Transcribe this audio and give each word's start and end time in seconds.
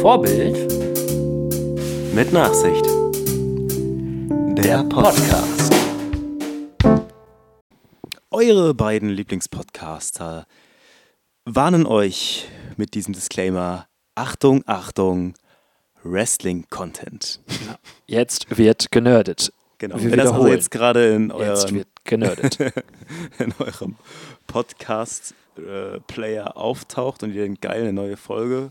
Vorbild 0.00 0.54
mit 2.14 2.32
Nachsicht. 2.32 2.84
Der 4.58 4.82
Podcast. 4.84 5.72
Eure 8.30 8.74
beiden 8.74 9.08
Lieblingspodcaster 9.10 10.46
warnen 11.44 11.86
euch 11.86 12.48
mit 12.76 12.94
diesem 12.94 13.12
Disclaimer: 13.14 13.86
Achtung, 14.14 14.62
Achtung, 14.66 15.34
Wrestling-Content. 16.02 17.40
Jetzt 18.06 18.56
wird 18.56 18.90
generdet. 18.90 19.52
Genau. 19.78 19.96
Wir 20.00 20.10
Wenn 20.12 20.18
das 20.18 20.32
also 20.32 20.46
jetzt 20.48 20.70
gerade 20.70 21.14
in, 21.14 21.30
eurem- 21.32 21.84
in 23.38 23.52
eurem 23.58 23.96
Podcast-Player 24.46 26.56
auftaucht 26.56 27.22
und 27.22 27.34
ihr 27.34 27.42
denkt, 27.42 27.60
geil, 27.62 27.82
eine 27.82 27.92
neue 27.92 28.16
Folge, 28.16 28.70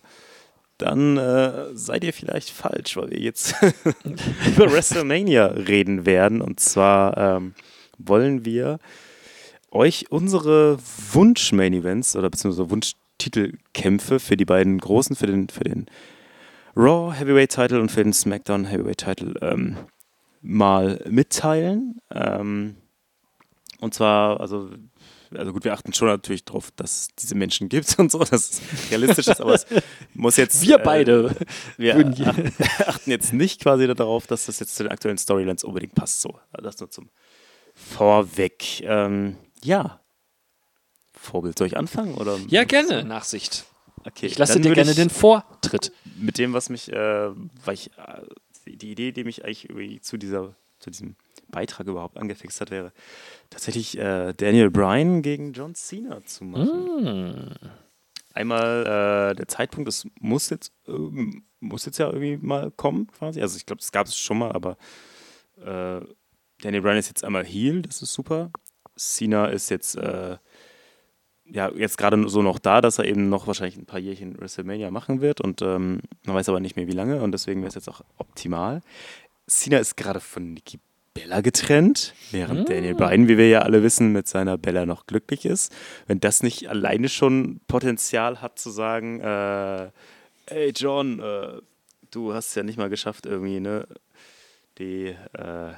dann 0.77 1.17
äh, 1.17 1.75
seid 1.75 2.03
ihr 2.03 2.13
vielleicht 2.13 2.49
falsch, 2.49 2.97
weil 2.97 3.11
wir 3.11 3.19
jetzt 3.19 3.55
über 4.47 4.71
WrestleMania 4.71 5.45
reden 5.45 6.05
werden. 6.05 6.41
Und 6.41 6.59
zwar 6.59 7.17
ähm, 7.17 7.53
wollen 7.97 8.45
wir 8.45 8.79
euch 9.71 10.11
unsere 10.11 10.77
Wunsch-Main-Events 11.13 12.15
oder 12.15 12.29
beziehungsweise 12.29 12.69
Wunsch-Titelkämpfe 12.69 14.19
für 14.19 14.37
die 14.37 14.45
beiden 14.45 14.77
großen, 14.79 15.15
für 15.15 15.27
den, 15.27 15.49
für 15.49 15.63
den 15.63 15.85
Raw 16.75 17.13
Heavyweight 17.13 17.51
Title 17.51 17.79
und 17.79 17.91
für 17.91 18.03
den 18.03 18.13
SmackDown 18.13 18.65
Heavyweight 18.65 18.97
Title 18.97 19.33
ähm, 19.41 19.77
mal 20.41 21.01
mitteilen. 21.09 22.01
Ähm, 22.11 22.75
und 23.79 23.93
zwar, 23.93 24.39
also, 24.39 24.69
also 25.37 25.53
gut, 25.53 25.63
wir 25.63 25.73
achten 25.73 25.93
schon 25.93 26.07
natürlich 26.07 26.45
darauf, 26.45 26.71
dass 26.71 27.01
es 27.01 27.07
diese 27.15 27.35
Menschen 27.35 27.69
gibt 27.69 27.97
und 27.99 28.11
so, 28.11 28.19
dass 28.19 28.31
es 28.31 28.61
realistisch 28.91 29.27
ist, 29.27 29.41
aber 29.41 29.53
es 29.55 29.65
muss 30.13 30.37
jetzt. 30.37 30.61
Wir 30.61 30.79
äh, 30.79 30.83
beide. 30.83 31.35
wir 31.77 31.95
würden 31.95 32.13
je- 32.13 32.25
achten, 32.85 33.09
jetzt 33.09 33.33
nicht 33.33 33.61
quasi 33.61 33.87
darauf, 33.87 34.27
dass 34.27 34.45
das 34.47 34.59
jetzt 34.59 34.75
zu 34.75 34.83
den 34.83 34.91
aktuellen 34.91 35.17
Storylines 35.17 35.63
unbedingt 35.63 35.95
passt. 35.95 36.21
So, 36.21 36.39
das 36.53 36.79
nur 36.79 36.89
zum 36.89 37.09
Vorweg. 37.73 38.81
Ähm, 38.81 39.37
ja. 39.63 40.01
Vorbild, 41.13 41.57
soll 41.57 41.67
ich 41.67 41.77
anfangen? 41.77 42.15
Oder? 42.15 42.37
Ja, 42.47 42.63
gerne. 42.65 43.03
Nachsicht. 43.03 43.65
Okay, 44.03 44.27
Ich 44.27 44.37
lasse 44.37 44.59
dir 44.59 44.73
gerne 44.73 44.93
den 44.93 45.09
Vortritt. 45.09 45.91
Mit 46.17 46.37
dem, 46.37 46.53
was 46.53 46.69
mich, 46.69 46.91
äh, 46.91 47.29
weil 47.65 47.73
ich, 47.73 47.89
äh, 47.97 48.21
die 48.67 48.91
Idee, 48.91 49.11
die 49.11 49.23
mich 49.23 49.43
eigentlich 49.43 49.69
irgendwie 49.69 49.99
zu, 50.01 50.17
dieser, 50.17 50.55
zu 50.79 50.91
diesem 50.91 51.15
Beitrag 51.49 51.87
überhaupt 51.87 52.17
angefixt 52.17 52.61
hat, 52.61 52.71
wäre 52.71 52.91
tatsächlich 53.49 53.97
äh, 53.97 54.33
Daniel 54.33 54.69
Bryan 54.71 55.21
gegen 55.21 55.53
John 55.53 55.75
Cena 55.75 56.23
zu 56.23 56.43
machen. 56.43 57.55
Einmal 58.33 59.31
äh, 59.31 59.35
der 59.35 59.47
Zeitpunkt, 59.47 59.87
das 59.87 60.05
muss 60.19 60.49
jetzt, 60.49 60.73
ähm, 60.87 61.45
muss 61.61 61.85
jetzt 61.85 61.97
ja 61.97 62.07
irgendwie 62.07 62.37
mal 62.37 62.69
kommen, 62.71 63.07
quasi. 63.07 63.41
Also 63.41 63.55
ich 63.55 63.65
glaube, 63.65 63.79
das 63.79 63.93
gab 63.93 64.07
es 64.07 64.17
schon 64.17 64.39
mal, 64.39 64.51
aber 64.51 64.77
äh, 65.57 66.05
Daniel 66.61 66.81
Bryan 66.81 66.97
ist 66.97 67.07
jetzt 67.07 67.23
einmal 67.23 67.45
Heel, 67.45 67.81
das 67.81 68.01
ist 68.01 68.13
super. 68.13 68.51
Cena 68.97 69.47
ist 69.47 69.69
jetzt, 69.69 69.95
äh, 69.95 70.37
ja, 71.45 71.71
jetzt 71.71 71.97
gerade 71.97 72.27
so 72.27 72.41
noch 72.41 72.59
da, 72.59 72.81
dass 72.81 72.97
er 72.97 73.05
eben 73.05 73.29
noch 73.29 73.47
wahrscheinlich 73.47 73.77
ein 73.77 73.85
paar 73.85 73.99
Jährchen 73.99 74.39
WrestleMania 74.39 74.91
machen 74.91 75.21
wird 75.21 75.41
und 75.41 75.61
ähm, 75.61 76.01
man 76.25 76.35
weiß 76.35 76.49
aber 76.49 76.59
nicht 76.59 76.75
mehr 76.75 76.87
wie 76.87 76.93
lange 76.93 77.21
und 77.21 77.31
deswegen 77.31 77.61
wäre 77.61 77.69
es 77.69 77.75
jetzt 77.75 77.89
auch 77.89 78.01
optimal. 78.17 78.81
Cena 79.47 79.77
ist 79.77 79.95
gerade 79.95 80.19
von 80.19 80.53
Nikki 80.53 80.79
Bella 81.15 81.39
getrennt, 81.39 82.13
während 82.31 82.69
Daniel 82.69 82.93
Bryan, 82.93 83.27
wie 83.29 83.37
wir 83.37 83.47
ja 83.47 83.61
alle 83.61 83.81
wissen, 83.83 84.11
mit 84.11 84.27
seiner 84.27 84.57
Bella 84.57 84.85
noch 84.85 85.07
glücklich 85.07 85.45
ist. 85.45 85.73
Wenn 86.07 86.19
das 86.19 86.43
nicht 86.43 86.69
alleine 86.69 87.07
schon 87.07 87.61
Potenzial 87.67 88.41
hat 88.41 88.59
zu 88.59 88.69
sagen, 88.69 89.21
äh, 89.21 89.91
hey 90.47 90.73
John, 90.75 91.21
äh, 91.21 91.61
du 92.11 92.33
hast 92.33 92.49
es 92.49 92.55
ja 92.55 92.63
nicht 92.63 92.77
mal 92.77 92.89
geschafft, 92.89 93.25
irgendwie, 93.25 93.61
ne, 93.61 93.87
die, 94.77 95.15
äh, 95.33 95.73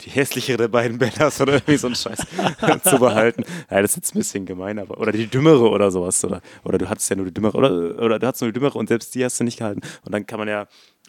die 0.00 0.10
hässlichere 0.10 0.56
der 0.56 0.68
beiden 0.68 0.98
Bellas 0.98 1.40
oder 1.40 1.54
irgendwie 1.54 1.76
so 1.76 1.86
einen 1.86 1.96
Scheiß 1.96 2.18
zu 2.84 2.98
behalten. 2.98 3.44
Ja, 3.70 3.82
das 3.82 3.92
ist 3.92 3.96
jetzt 3.96 4.14
ein 4.14 4.18
bisschen 4.18 4.46
gemein, 4.46 4.78
aber. 4.78 4.98
Oder 4.98 5.12
die 5.12 5.26
dümmere 5.26 5.68
oder 5.68 5.90
sowas. 5.90 6.24
Oder, 6.24 6.40
oder 6.64 6.78
du 6.78 6.88
hattest 6.88 7.10
ja 7.10 7.16
nur 7.16 7.26
die 7.26 7.34
dümmere. 7.34 7.56
Oder, 7.56 8.02
oder 8.02 8.18
du 8.18 8.26
hattest 8.26 8.42
nur 8.42 8.50
die 8.50 8.58
dümmere 8.58 8.78
und 8.78 8.88
selbst 8.88 9.14
die 9.14 9.24
hast 9.24 9.38
du 9.40 9.44
nicht 9.44 9.58
gehalten. 9.58 9.80
Und 10.04 10.12
dann 10.12 10.26
kann 10.26 10.38
man 10.38 10.48
ja 10.48 10.66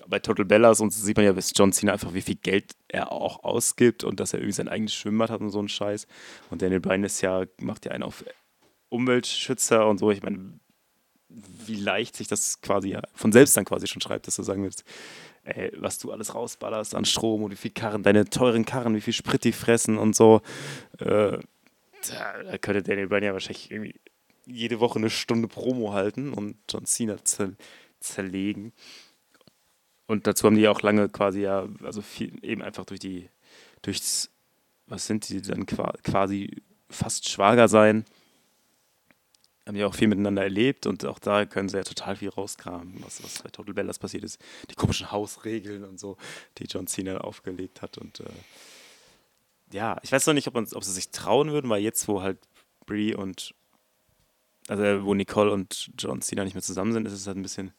bei 0.08 0.20
Total 0.20 0.46
Bellas 0.46 0.80
und 0.80 0.92
so 0.92 1.04
sieht 1.04 1.18
man 1.18 1.26
ja 1.26 1.32
bis 1.32 1.52
John 1.56 1.72
Cena 1.72 1.94
einfach, 1.94 2.14
wie 2.14 2.22
viel 2.22 2.36
Geld 2.36 2.72
er 2.88 3.12
auch 3.12 3.44
ausgibt 3.44 4.04
und 4.04 4.20
dass 4.20 4.34
er 4.34 4.40
irgendwie 4.40 4.54
sein 4.54 4.68
eigenes 4.68 4.94
Schwimmbad 4.94 5.30
hat 5.30 5.42
und 5.42 5.50
so 5.50 5.60
einen 5.60 5.70
Scheiß. 5.70 6.08
Und 6.50 6.62
Daniel 6.62 6.80
Bryan 6.80 7.04
ist 7.04 7.22
ja, 7.22 7.46
macht 7.60 7.86
ja 7.86 7.92
einen 7.92 8.04
auf 8.04 8.26
Umweltschützer 8.90 9.88
und 9.88 10.00
so. 10.00 10.12
Ich 10.12 10.24
meine, 10.24 10.60
wie 11.30 11.76
leicht 11.76 12.16
sich 12.16 12.28
das 12.28 12.62
quasi 12.62 12.98
von 13.14 13.32
selbst 13.32 13.56
dann 13.56 13.66
quasi 13.66 13.88
schon 13.88 14.02
schreibt, 14.02 14.28
dass 14.28 14.36
du 14.36 14.44
sagen 14.44 14.64
willst, 14.64 14.84
ey, 15.44 15.72
was 15.78 15.98
du 15.98 16.12
alles 16.12 16.36
rausballerst 16.36 16.96
an 16.96 17.06
Strom 17.06 17.44
und 17.44 17.52
wie 17.52 17.56
viel 17.56 17.72
Karren, 17.72 18.04
deine 18.04 18.26
teuren 18.26 18.66
Karren, 18.66 18.96
wie 18.96 19.02
viel 19.02 19.14
Sprit 19.14 19.44
die 19.44 19.52
fressen 19.52 19.98
und 19.98 20.16
so. 20.16 20.42
Äh, 21.00 21.40
da, 22.10 22.58
könnte 22.60 22.84
Daniel 22.84 23.08
Bryan 23.08 23.24
ja 23.24 23.34
wahrscheinlich 23.34 23.72
irgendwie 23.72 23.96
jede 24.46 24.80
Woche 24.80 25.00
eine 25.00 25.10
Stunde 25.10 25.48
Promo 25.48 25.94
halten 25.94 26.34
und 26.34 26.58
John 26.70 26.86
Cena 26.86 27.24
zer 27.24 27.52
zerlegen. 28.00 28.74
Und 30.08 30.26
dazu 30.26 30.48
haben 30.48 30.56
die 30.56 30.64
ja 30.64 30.72
auch 30.72 30.82
lange 30.82 31.08
quasi 31.10 31.42
ja, 31.42 31.68
also 31.84 32.02
viel, 32.02 32.34
eben 32.44 32.62
einfach 32.64 32.84
durch 32.86 33.00
die, 33.00 33.30
durchs, 33.84 34.32
was 34.88 35.06
sind 35.06 35.30
die 35.30 35.42
dann 35.42 35.66
qua- 35.68 35.94
quasi 36.04 36.64
fast 36.90 37.30
Schwager 37.30 37.68
sein, 37.68 38.04
haben 39.68 39.76
ja 39.76 39.88
auch 39.88 39.96
viel 39.96 40.08
miteinander 40.08 40.44
erlebt 40.44 40.88
und 40.88 41.06
auch 41.06 41.20
da 41.20 41.46
können 41.46 41.70
sie 41.70 41.78
ja 41.78 41.84
total 41.84 42.16
viel 42.16 42.30
rauskramen, 42.30 43.04
was, 43.06 43.24
was 43.24 43.44
bei 43.44 43.50
Total 43.50 43.74
Bellas 43.74 44.00
passiert 44.00 44.24
ist. 44.24 44.42
Die 44.70 44.76
komischen 44.76 45.12
Hausregeln 45.12 45.84
und 45.84 46.00
so, 46.00 46.18
die 46.58 46.66
John 46.66 46.88
Cena 46.88 47.20
aufgelegt 47.20 47.82
hat. 47.82 47.98
Und 47.98 48.22
äh, 48.22 48.26
ja, 49.72 49.98
ich 50.02 50.12
weiß 50.12 50.26
noch 50.28 50.34
nicht, 50.34 50.48
ob, 50.48 50.56
man, 50.56 50.68
ob 50.74 50.84
sie 50.84 50.92
sich 50.92 51.12
trauen 51.12 51.52
würden, 51.52 51.70
weil 51.70 51.82
jetzt, 51.82 52.08
wo 52.08 52.22
halt 52.22 52.40
Brie 52.86 53.14
und 53.14 53.54
also 54.68 55.06
wo 55.06 55.14
Nicole 55.14 55.52
und 55.52 55.92
John 55.98 56.22
Cena 56.22 56.44
nicht 56.44 56.54
mehr 56.54 56.64
zusammen 56.64 56.94
sind, 56.94 57.06
ist 57.06 57.14
es 57.14 57.28
halt 57.28 57.38
ein 57.38 57.44
bisschen 57.44 57.74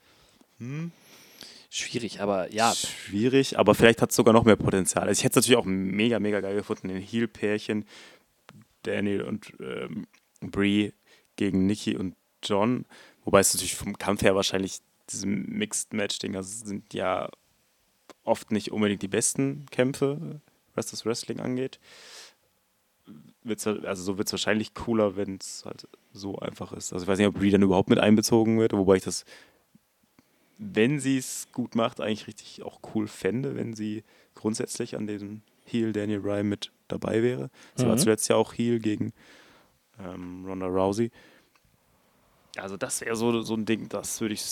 Schwierig, 1.71 2.21
aber 2.21 2.53
ja. 2.53 2.75
schwierig, 2.75 3.59
aber 3.59 3.75
vielleicht 3.75 4.03
hat 4.03 4.11
es 4.11 4.17
sogar 4.17 4.35
noch 4.35 4.45
mehr 4.45 4.57
Potenzial. 4.57 5.09
Also 5.09 5.19
ich 5.19 5.25
hätte 5.25 5.39
es 5.39 5.47
natürlich 5.47 5.59
auch 5.59 5.65
mega, 5.65 6.21
mega 6.21 6.41
geil 6.41 6.55
gefunden, 6.55 6.89
den 6.89 7.01
Heel-Pärchen, 7.01 7.87
Daniel 8.83 9.23
und 9.23 9.53
ähm, 9.59 10.07
Brie 10.43 10.93
gegen 11.37 11.67
Nikki 11.67 11.97
und 11.97 12.15
John. 12.43 12.85
Wobei 13.25 13.41
es 13.41 13.53
natürlich 13.55 13.77
vom 13.77 13.99
Kampf 13.99 14.23
her 14.23 14.35
wahrscheinlich 14.35 14.79
diese 15.11 15.27
Mixed-Match-Dinger 15.27 16.43
sind 16.43 16.95
ja 16.95 17.29
oft 18.25 18.51
nicht 18.53 18.73
unbedingt 18.73 19.03
die 19.03 19.09
besten 19.09 19.67
Kämpfe, 19.71 20.41
was 20.75 20.87
das 20.87 21.05
Wrestling 21.05 21.41
angeht. 21.41 21.79
Wird's, 23.43 23.67
also 23.67 24.03
so 24.03 24.19
wird 24.19 24.29
es 24.29 24.33
wahrscheinlich 24.33 24.75
cooler, 24.75 25.17
wenn 25.17 25.37
es 25.41 25.65
halt 25.65 25.89
so 26.13 26.39
einfach 26.39 26.73
ist. 26.73 26.93
Also 26.93 27.05
ich 27.05 27.09
weiß 27.09 27.19
nicht, 27.19 27.27
ob 27.27 27.35
Brie 27.35 27.51
dann 27.51 27.63
überhaupt 27.63 27.91
mit 27.91 27.99
einbezogen 27.99 28.59
wird, 28.61 28.73
wobei 28.73 28.97
ich 28.97 29.03
das 29.03 29.25
wenn 30.65 31.01
sie 31.01 31.19
es 31.19 31.49
gut 31.53 31.75
macht, 31.75 32.01
eigentlich 32.01 32.29
richtig 32.29 32.63
auch 32.63 32.79
cool 32.95 33.09
fände, 33.09 33.57
wenn 33.57 33.75
sie 33.75 34.05
grundsätzlich 34.37 34.97
an 34.97 35.09
diesem 35.09 35.43
Heel 35.65 35.93
Daniel 35.93 36.21
Bryan 36.21 36.49
mit 36.49 36.71
dabei 36.87 37.23
wäre. 37.23 37.51
Sie 37.75 37.85
war 37.87 37.95
Mhm. 37.95 37.99
zuletzt 37.99 38.29
ja 38.29 38.37
auch 38.37 38.55
Heel 38.55 38.79
gegen 38.79 39.13
ähm, 40.03 40.45
Ronda 40.47 40.67
Rousey. 40.67 41.11
Also 42.57 42.77
das 42.77 43.01
wäre 43.01 43.17
so, 43.17 43.41
so 43.43 43.55
ein 43.55 43.65
Ding, 43.65 43.89
das 43.89 44.21
würde 44.21 44.35
ich 44.35 44.43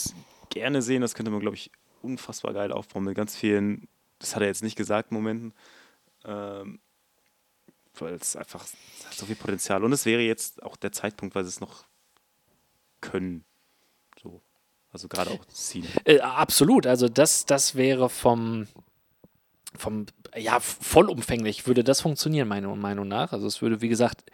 gerne 0.49 0.83
sehen. 0.83 1.03
Das 1.03 1.15
könnte 1.15 1.31
man, 1.31 1.41
glaube 1.41 1.57
ich, 1.57 1.71
unfassbar 2.03 2.53
geil 2.55 2.73
aufbauen 2.73 3.05
mit 3.05 3.15
ganz 3.15 3.37
vielen, 3.37 3.89
das 4.19 4.35
hat 4.35 4.43
er 4.43 4.49
jetzt 4.49 4.63
nicht 4.63 4.77
gesagt, 4.77 5.13
Momenten. 5.13 5.53
Ähm, 6.25 6.81
weil 7.99 8.15
es 8.15 8.37
einfach 8.37 8.63
hat 8.63 9.15
so 9.15 9.27
viel 9.27 9.37
Potenzial. 9.37 9.85
Und 9.85 9.93
es 9.93 10.07
wäre 10.07 10.23
jetzt 10.23 10.63
auch 10.63 10.77
der 10.77 10.93
Zeitpunkt, 10.93 11.35
weil 11.35 11.45
sie 11.45 11.51
es 11.51 11.61
noch 11.61 11.85
können. 13.01 13.45
So. 14.23 14.41
Also 14.93 15.09
gerade 15.09 15.31
auch 15.31 15.45
ziehen. 15.47 15.87
Äh, 16.05 16.21
absolut. 16.21 16.87
Also 16.87 17.09
das, 17.09 17.47
das 17.47 17.75
wäre 17.75 18.09
vom, 18.09 18.67
vom, 19.77 20.07
ja, 20.37 20.61
vollumfänglich 20.61 21.67
würde 21.67 21.85
das 21.85 22.01
funktionieren, 22.01 22.49
meiner 22.49 22.75
Meinung 22.75 23.09
nach. 23.09 23.33
Also 23.33 23.47
es 23.47 23.63
würde, 23.63 23.81
wie 23.81 23.89
gesagt, 23.89 24.31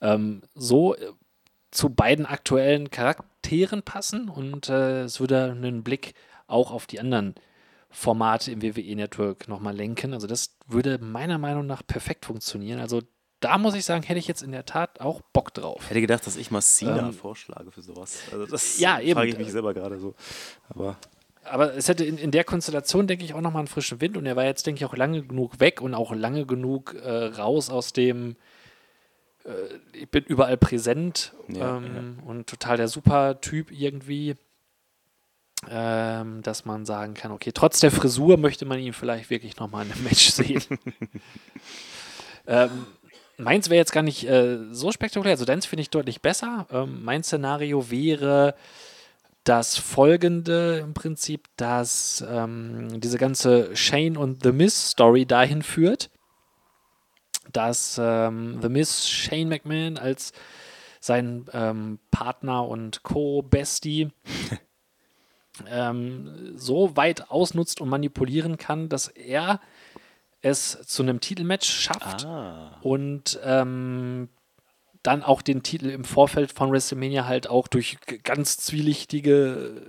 ähm, 0.00 0.42
so 0.54 0.94
äh, 0.94 1.12
zu 1.70 1.90
beiden 1.90 2.26
aktuellen 2.26 2.90
Charakteren 2.90 3.82
passen 3.82 4.28
und 4.28 4.68
äh, 4.68 5.02
es 5.02 5.20
würde 5.20 5.50
einen 5.52 5.82
Blick 5.82 6.14
auch 6.46 6.70
auf 6.70 6.86
die 6.86 7.00
anderen 7.00 7.34
Formate 7.90 8.50
im 8.50 8.62
WWE-Network 8.62 9.48
nochmal 9.48 9.74
lenken. 9.74 10.12
Also 10.12 10.26
das 10.26 10.56
würde 10.66 10.98
meiner 10.98 11.38
Meinung 11.38 11.66
nach 11.66 11.86
perfekt 11.86 12.26
funktionieren. 12.26 12.80
Also 12.80 13.02
da 13.40 13.58
muss 13.58 13.74
ich 13.74 13.84
sagen, 13.84 14.02
hätte 14.02 14.18
ich 14.18 14.26
jetzt 14.28 14.42
in 14.42 14.52
der 14.52 14.64
Tat 14.64 15.00
auch 15.00 15.20
Bock 15.32 15.52
drauf. 15.54 15.78
Ich 15.82 15.90
hätte 15.90 16.00
gedacht, 16.00 16.26
dass 16.26 16.36
ich 16.36 16.50
mal 16.50 16.62
Cena 16.62 17.08
Ähm, 17.08 17.12
vorschlage 17.12 17.70
für 17.70 17.82
sowas. 17.82 18.20
Also 18.32 18.46
das 18.46 18.78
Ja, 18.78 18.98
eben. 19.00 19.12
frage 19.14 19.28
ich 19.30 19.38
mich 19.38 19.52
selber 19.52 19.74
gerade 19.74 19.98
so. 19.98 20.14
Aber 20.68 20.96
Aber 21.44 21.74
es 21.74 21.88
hätte 21.88 22.04
in, 22.04 22.18
in 22.18 22.30
der 22.32 22.44
Konstellation, 22.44 23.06
denke 23.06 23.24
ich, 23.24 23.34
auch 23.34 23.40
nochmal 23.40 23.60
einen 23.60 23.68
frischen 23.68 24.00
Wind 24.00 24.16
und 24.16 24.26
er 24.26 24.36
war 24.36 24.44
jetzt, 24.44 24.66
denke 24.66 24.78
ich, 24.80 24.84
auch 24.84 24.96
lange 24.96 25.22
genug 25.22 25.60
weg 25.60 25.80
und 25.80 25.94
auch 25.94 26.12
lange 26.14 26.44
genug 26.46 26.94
äh, 26.94 27.08
raus 27.26 27.70
aus 27.70 27.92
dem 27.92 28.36
äh, 29.46 29.96
ich 29.98 30.10
bin 30.10 30.24
überall 30.24 30.56
präsent 30.56 31.32
Ja, 31.48 31.76
ähm, 31.78 32.18
und 32.26 32.46
total 32.48 32.76
der 32.76 32.88
Super-Typ 32.88 33.70
irgendwie. 33.70 34.34
ähm, 35.68 36.42
dass 36.42 36.64
man 36.64 36.84
sagen 36.84 37.14
kann, 37.14 37.32
okay, 37.32 37.50
trotz 37.52 37.80
der 37.80 37.90
Frisur 37.90 38.36
möchte 38.36 38.66
man 38.66 38.78
ihn 38.78 38.92
vielleicht 38.92 39.30
wirklich 39.30 39.56
nochmal 39.56 39.86
in 39.86 39.92
einem 39.92 40.04
Match 40.04 40.30
sehen. 40.30 40.62
ähm, 42.46 42.86
meins 43.38 43.68
wäre 43.70 43.78
jetzt 43.78 43.92
gar 43.92 44.02
nicht 44.02 44.28
äh, 44.28 44.58
so 44.70 44.92
spektakulär, 44.92 45.32
also 45.32 45.44
deins 45.46 45.66
finde 45.66 45.80
ich 45.82 45.90
deutlich 45.90 46.20
besser. 46.20 46.66
Ähm, 46.70 47.02
mein 47.02 47.24
Szenario 47.24 47.90
wäre 47.90 48.54
das 49.44 49.78
folgende 49.78 50.78
im 50.78 50.92
Prinzip, 50.92 51.48
dass 51.56 52.24
ähm, 52.28 53.00
diese 53.00 53.16
ganze 53.18 53.74
Shane 53.74 54.16
und 54.16 54.42
The 54.42 54.52
Miz 54.52 54.90
Story 54.90 55.24
dahin 55.24 55.62
führt, 55.62 56.10
dass 57.56 57.98
ähm, 58.02 58.60
The 58.60 58.68
Miz 58.68 59.08
Shane 59.08 59.48
McMahon 59.48 59.96
als 59.96 60.32
sein 61.00 61.46
ähm, 61.52 61.98
Partner 62.10 62.66
und 62.66 63.02
Co-Bestie 63.02 64.10
ähm, 65.70 66.52
so 66.56 66.96
weit 66.96 67.30
ausnutzt 67.30 67.80
und 67.80 67.88
manipulieren 67.88 68.58
kann, 68.58 68.88
dass 68.88 69.08
er 69.08 69.60
es 70.42 70.78
zu 70.86 71.02
einem 71.02 71.20
Titelmatch 71.20 71.68
schafft 71.68 72.26
Ah. 72.26 72.78
und 72.82 73.38
ähm, 73.42 74.28
dann 75.02 75.22
auch 75.22 75.40
den 75.40 75.62
Titel 75.62 75.88
im 75.88 76.04
Vorfeld 76.04 76.52
von 76.52 76.70
WrestleMania 76.72 77.26
halt 77.26 77.48
auch 77.48 77.68
durch 77.68 77.96
ganz 78.22 78.58
zwielichtige, 78.58 79.82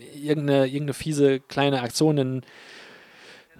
äh, 0.00 0.18
irgendeine, 0.18 0.66
irgendeine 0.66 0.94
fiese 0.94 1.40
kleine 1.40 1.82
Aktion, 1.82 2.18
einen 2.18 2.46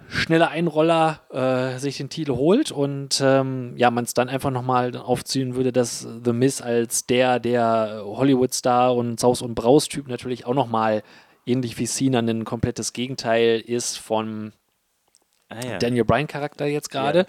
schneller 0.07 0.49
Einroller 0.49 1.21
äh, 1.31 1.79
sich 1.79 1.97
den 1.97 2.09
Titel 2.09 2.33
holt 2.33 2.71
und 2.71 3.21
ähm, 3.23 3.73
ja, 3.77 3.91
man 3.91 4.03
es 4.05 4.13
dann 4.13 4.29
einfach 4.29 4.51
nochmal 4.51 4.95
aufziehen 4.95 5.55
würde, 5.55 5.71
dass 5.71 6.07
The 6.23 6.33
Miz 6.33 6.61
als 6.61 7.05
der, 7.05 7.39
der 7.39 8.01
Hollywood-Star 8.05 8.95
und 8.95 9.19
Saus- 9.19 9.41
und 9.41 9.55
Braus-Typ 9.55 10.07
natürlich 10.07 10.45
auch 10.45 10.53
nochmal 10.53 11.03
ähnlich 11.45 11.77
wie 11.77 11.85
Cena 11.85 12.19
ein 12.19 12.45
komplettes 12.45 12.93
Gegenteil 12.93 13.59
ist 13.59 13.97
von 13.97 14.53
Ah, 15.49 15.65
ja. 15.65 15.77
Daniel 15.77 16.03
Bryan-Charakter 16.03 16.65
jetzt 16.65 16.91
gerade. 16.91 17.25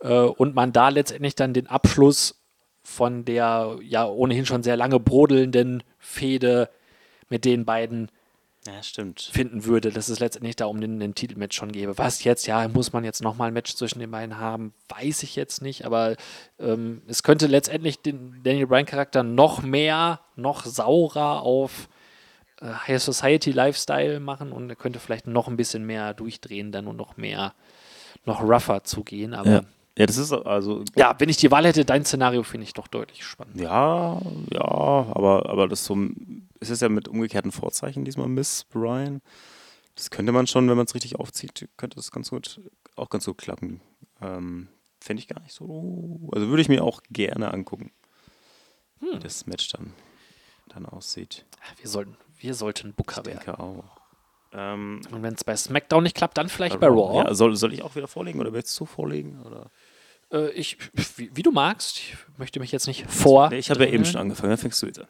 Äh, 0.00 0.12
und 0.12 0.54
man 0.54 0.72
da 0.72 0.88
letztendlich 0.88 1.34
dann 1.34 1.52
den 1.52 1.66
Abschluss 1.66 2.40
von 2.82 3.24
der 3.24 3.76
ja 3.82 4.06
ohnehin 4.06 4.46
schon 4.46 4.62
sehr 4.62 4.76
lange 4.76 4.98
brodelnden 4.98 5.82
Fehde 5.98 6.70
mit 7.28 7.44
den 7.44 7.66
beiden 7.66 8.10
ja, 8.74 8.82
stimmt. 8.82 9.30
finden 9.32 9.64
würde, 9.64 9.90
dass 9.90 10.08
es 10.08 10.20
letztendlich 10.20 10.56
da 10.56 10.66
um 10.66 10.80
den, 10.80 11.00
den 11.00 11.14
Titelmatch 11.14 11.56
schon 11.56 11.72
gäbe. 11.72 11.98
Was 11.98 12.24
jetzt, 12.24 12.46
ja, 12.46 12.66
muss 12.68 12.92
man 12.92 13.04
jetzt 13.04 13.22
nochmal 13.22 13.48
ein 13.48 13.54
Match 13.54 13.74
zwischen 13.74 14.00
den 14.00 14.10
beiden 14.10 14.38
haben, 14.38 14.72
weiß 14.88 15.22
ich 15.22 15.36
jetzt 15.36 15.62
nicht, 15.62 15.84
aber 15.84 16.16
ähm, 16.58 17.02
es 17.06 17.22
könnte 17.22 17.46
letztendlich 17.46 18.00
den 18.00 18.40
Daniel 18.42 18.66
Bryan-Charakter 18.66 19.22
noch 19.22 19.62
mehr, 19.62 20.20
noch 20.36 20.64
saurer 20.64 21.42
auf 21.42 21.88
äh, 22.60 22.66
High 22.66 23.02
Society 23.02 23.52
Lifestyle 23.52 24.20
machen 24.20 24.52
und 24.52 24.68
er 24.70 24.76
könnte 24.76 24.98
vielleicht 24.98 25.26
noch 25.26 25.48
ein 25.48 25.56
bisschen 25.56 25.84
mehr 25.84 26.14
durchdrehen 26.14 26.72
dann 26.72 26.86
und 26.86 26.96
noch 26.96 27.16
mehr, 27.16 27.54
noch 28.24 28.42
rougher 28.42 28.84
zugehen. 28.84 29.34
Aber 29.34 29.50
Ja. 29.50 29.62
Ja, 29.98 30.02
Ja, 30.02 30.06
das 30.06 30.16
ist 30.16 30.32
also. 30.32 30.84
wenn 31.18 31.28
ich 31.28 31.36
die 31.36 31.50
Wahl 31.50 31.64
hätte, 31.66 31.84
dein 31.84 32.04
Szenario 32.04 32.42
finde 32.42 32.64
ich 32.64 32.72
doch 32.72 32.86
deutlich 32.88 33.24
spannend. 33.24 33.60
Ja, 33.60 34.20
ja, 34.52 34.60
aber, 34.62 35.48
aber 35.48 35.68
das 35.68 35.84
so. 35.84 35.96
Es 36.60 36.70
ist 36.70 36.82
ja 36.82 36.88
mit 36.88 37.08
umgekehrten 37.08 37.52
Vorzeichen 37.52 38.04
diesmal 38.04 38.28
Miss 38.28 38.64
Brian. 38.64 39.20
Das 39.94 40.10
könnte 40.10 40.32
man 40.32 40.46
schon, 40.46 40.68
wenn 40.68 40.76
man 40.76 40.86
es 40.86 40.94
richtig 40.94 41.16
aufzieht, 41.16 41.68
könnte 41.76 41.96
das 41.96 42.10
ganz 42.12 42.30
gut, 42.30 42.60
auch 42.96 43.08
ganz 43.10 43.26
gut 43.26 43.38
klappen. 43.38 43.80
Ähm, 44.20 44.68
Fände 45.00 45.20
ich 45.20 45.28
gar 45.28 45.40
nicht 45.40 45.52
so. 45.54 46.28
Also 46.32 46.48
würde 46.48 46.62
ich 46.62 46.68
mir 46.68 46.82
auch 46.84 47.00
gerne 47.10 47.52
angucken, 47.52 47.92
wie 49.00 49.18
das 49.20 49.46
Match 49.46 49.68
dann, 49.70 49.92
dann 50.68 50.86
aussieht. 50.86 51.46
Wir 51.80 51.88
sollten, 51.88 52.16
wir 52.38 52.54
sollten 52.54 52.92
Booker 52.94 53.20
Ich 53.22 53.26
werden. 53.26 53.38
denke 53.44 53.60
auch. 53.60 53.84
Ähm, 54.52 55.00
Und 55.12 55.22
wenn 55.22 55.34
es 55.34 55.44
bei 55.44 55.54
SmackDown 55.54 56.02
nicht 56.02 56.16
klappt, 56.16 56.38
dann 56.38 56.48
vielleicht 56.48 56.80
bei 56.80 56.88
Raw. 56.88 57.18
Ja, 57.18 57.34
soll, 57.34 57.54
soll 57.56 57.72
ich 57.74 57.82
auch 57.82 57.94
wieder 57.96 58.08
vorlegen 58.08 58.40
oder 58.40 58.52
willst 58.52 58.78
du 58.80 58.86
vorlegen? 58.86 59.40
Oder? 59.42 59.70
Äh, 60.32 60.50
ich, 60.50 60.78
wie, 61.16 61.30
wie 61.34 61.42
du 61.42 61.50
magst, 61.50 61.98
ich 61.98 62.16
möchte 62.36 62.60
mich 62.60 62.72
jetzt 62.72 62.86
nicht 62.86 63.06
vor. 63.10 63.50
Nee, 63.50 63.58
ich 63.58 63.70
habe 63.70 63.84
ja 63.84 63.92
eben 63.92 64.04
schon 64.04 64.20
angefangen, 64.20 64.50
dann 64.50 64.58
fängst 64.58 64.82
du 64.82 64.86
an. 64.86 65.08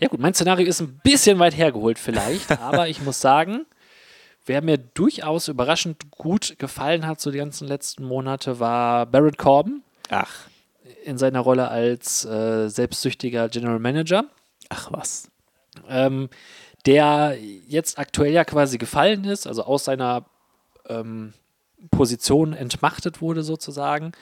Ja 0.00 0.08
gut, 0.08 0.20
mein 0.20 0.34
Szenario 0.34 0.66
ist 0.66 0.80
ein 0.80 1.00
bisschen 1.02 1.38
weit 1.38 1.56
hergeholt 1.56 1.98
vielleicht, 1.98 2.50
aber 2.60 2.88
ich 2.88 3.02
muss 3.02 3.20
sagen, 3.20 3.66
wer 4.46 4.62
mir 4.62 4.78
durchaus 4.78 5.48
überraschend 5.48 6.10
gut 6.10 6.58
gefallen 6.58 7.06
hat 7.06 7.20
so 7.20 7.30
die 7.30 7.38
ganzen 7.38 7.66
letzten 7.66 8.04
Monate, 8.04 8.60
war 8.60 9.06
Barrett 9.06 9.38
Corbin 9.38 9.82
Ach, 10.08 10.32
in 11.04 11.18
seiner 11.18 11.40
Rolle 11.40 11.68
als 11.68 12.24
äh, 12.24 12.68
selbstsüchtiger 12.68 13.48
General 13.48 13.78
Manager. 13.78 14.24
ach 14.68 14.92
was. 14.92 15.30
ähm, 15.88 16.28
der 16.86 17.36
jetzt 17.66 17.98
aktuell 17.98 18.32
ja 18.32 18.44
quasi 18.44 18.78
gefallen 18.78 19.24
ist, 19.24 19.46
also 19.46 19.64
aus 19.64 19.84
seiner 19.84 20.24
ähm, 20.88 21.34
Position 21.90 22.52
entmachtet 22.52 23.20
wurde 23.20 23.42
sozusagen 23.42 24.12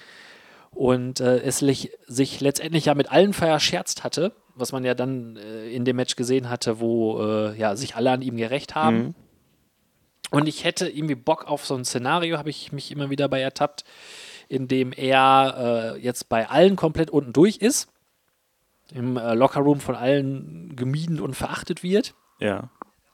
und 0.70 1.20
äh, 1.20 1.38
es 1.38 1.58
sich 2.06 2.40
letztendlich 2.40 2.84
ja 2.86 2.94
mit 2.94 3.10
allen 3.10 3.32
verscherzt 3.32 4.04
hatte, 4.04 4.32
was 4.54 4.72
man 4.72 4.84
ja 4.84 4.94
dann 4.94 5.36
äh, 5.36 5.68
in 5.70 5.84
dem 5.84 5.96
Match 5.96 6.16
gesehen 6.16 6.50
hatte, 6.50 6.80
wo 6.80 7.22
äh, 7.22 7.58
ja, 7.58 7.76
sich 7.76 7.96
alle 7.96 8.10
an 8.10 8.22
ihm 8.22 8.36
gerecht 8.36 8.74
haben. 8.74 8.98
Mhm. 8.98 9.14
Und 10.30 10.48
ich 10.48 10.64
hätte 10.64 10.88
irgendwie 10.88 11.14
Bock 11.14 11.46
auf 11.46 11.64
so 11.64 11.74
ein 11.76 11.84
Szenario, 11.84 12.36
habe 12.36 12.50
ich 12.50 12.72
mich 12.72 12.90
immer 12.90 13.10
wieder 13.10 13.28
bei 13.28 13.40
ertappt, 13.40 13.84
in 14.48 14.68
dem 14.68 14.92
er 14.92 15.94
äh, 15.96 16.00
jetzt 16.00 16.28
bei 16.28 16.48
allen 16.48 16.76
komplett 16.76 17.10
unten 17.10 17.32
durch 17.32 17.58
ist, 17.58 17.88
im 18.92 19.16
äh, 19.16 19.34
Lockerroom 19.34 19.80
von 19.80 19.94
allen 19.94 20.74
gemieden 20.76 21.20
und 21.20 21.34
verachtet 21.34 21.82
wird 21.82 22.14
Ja. 22.38 22.70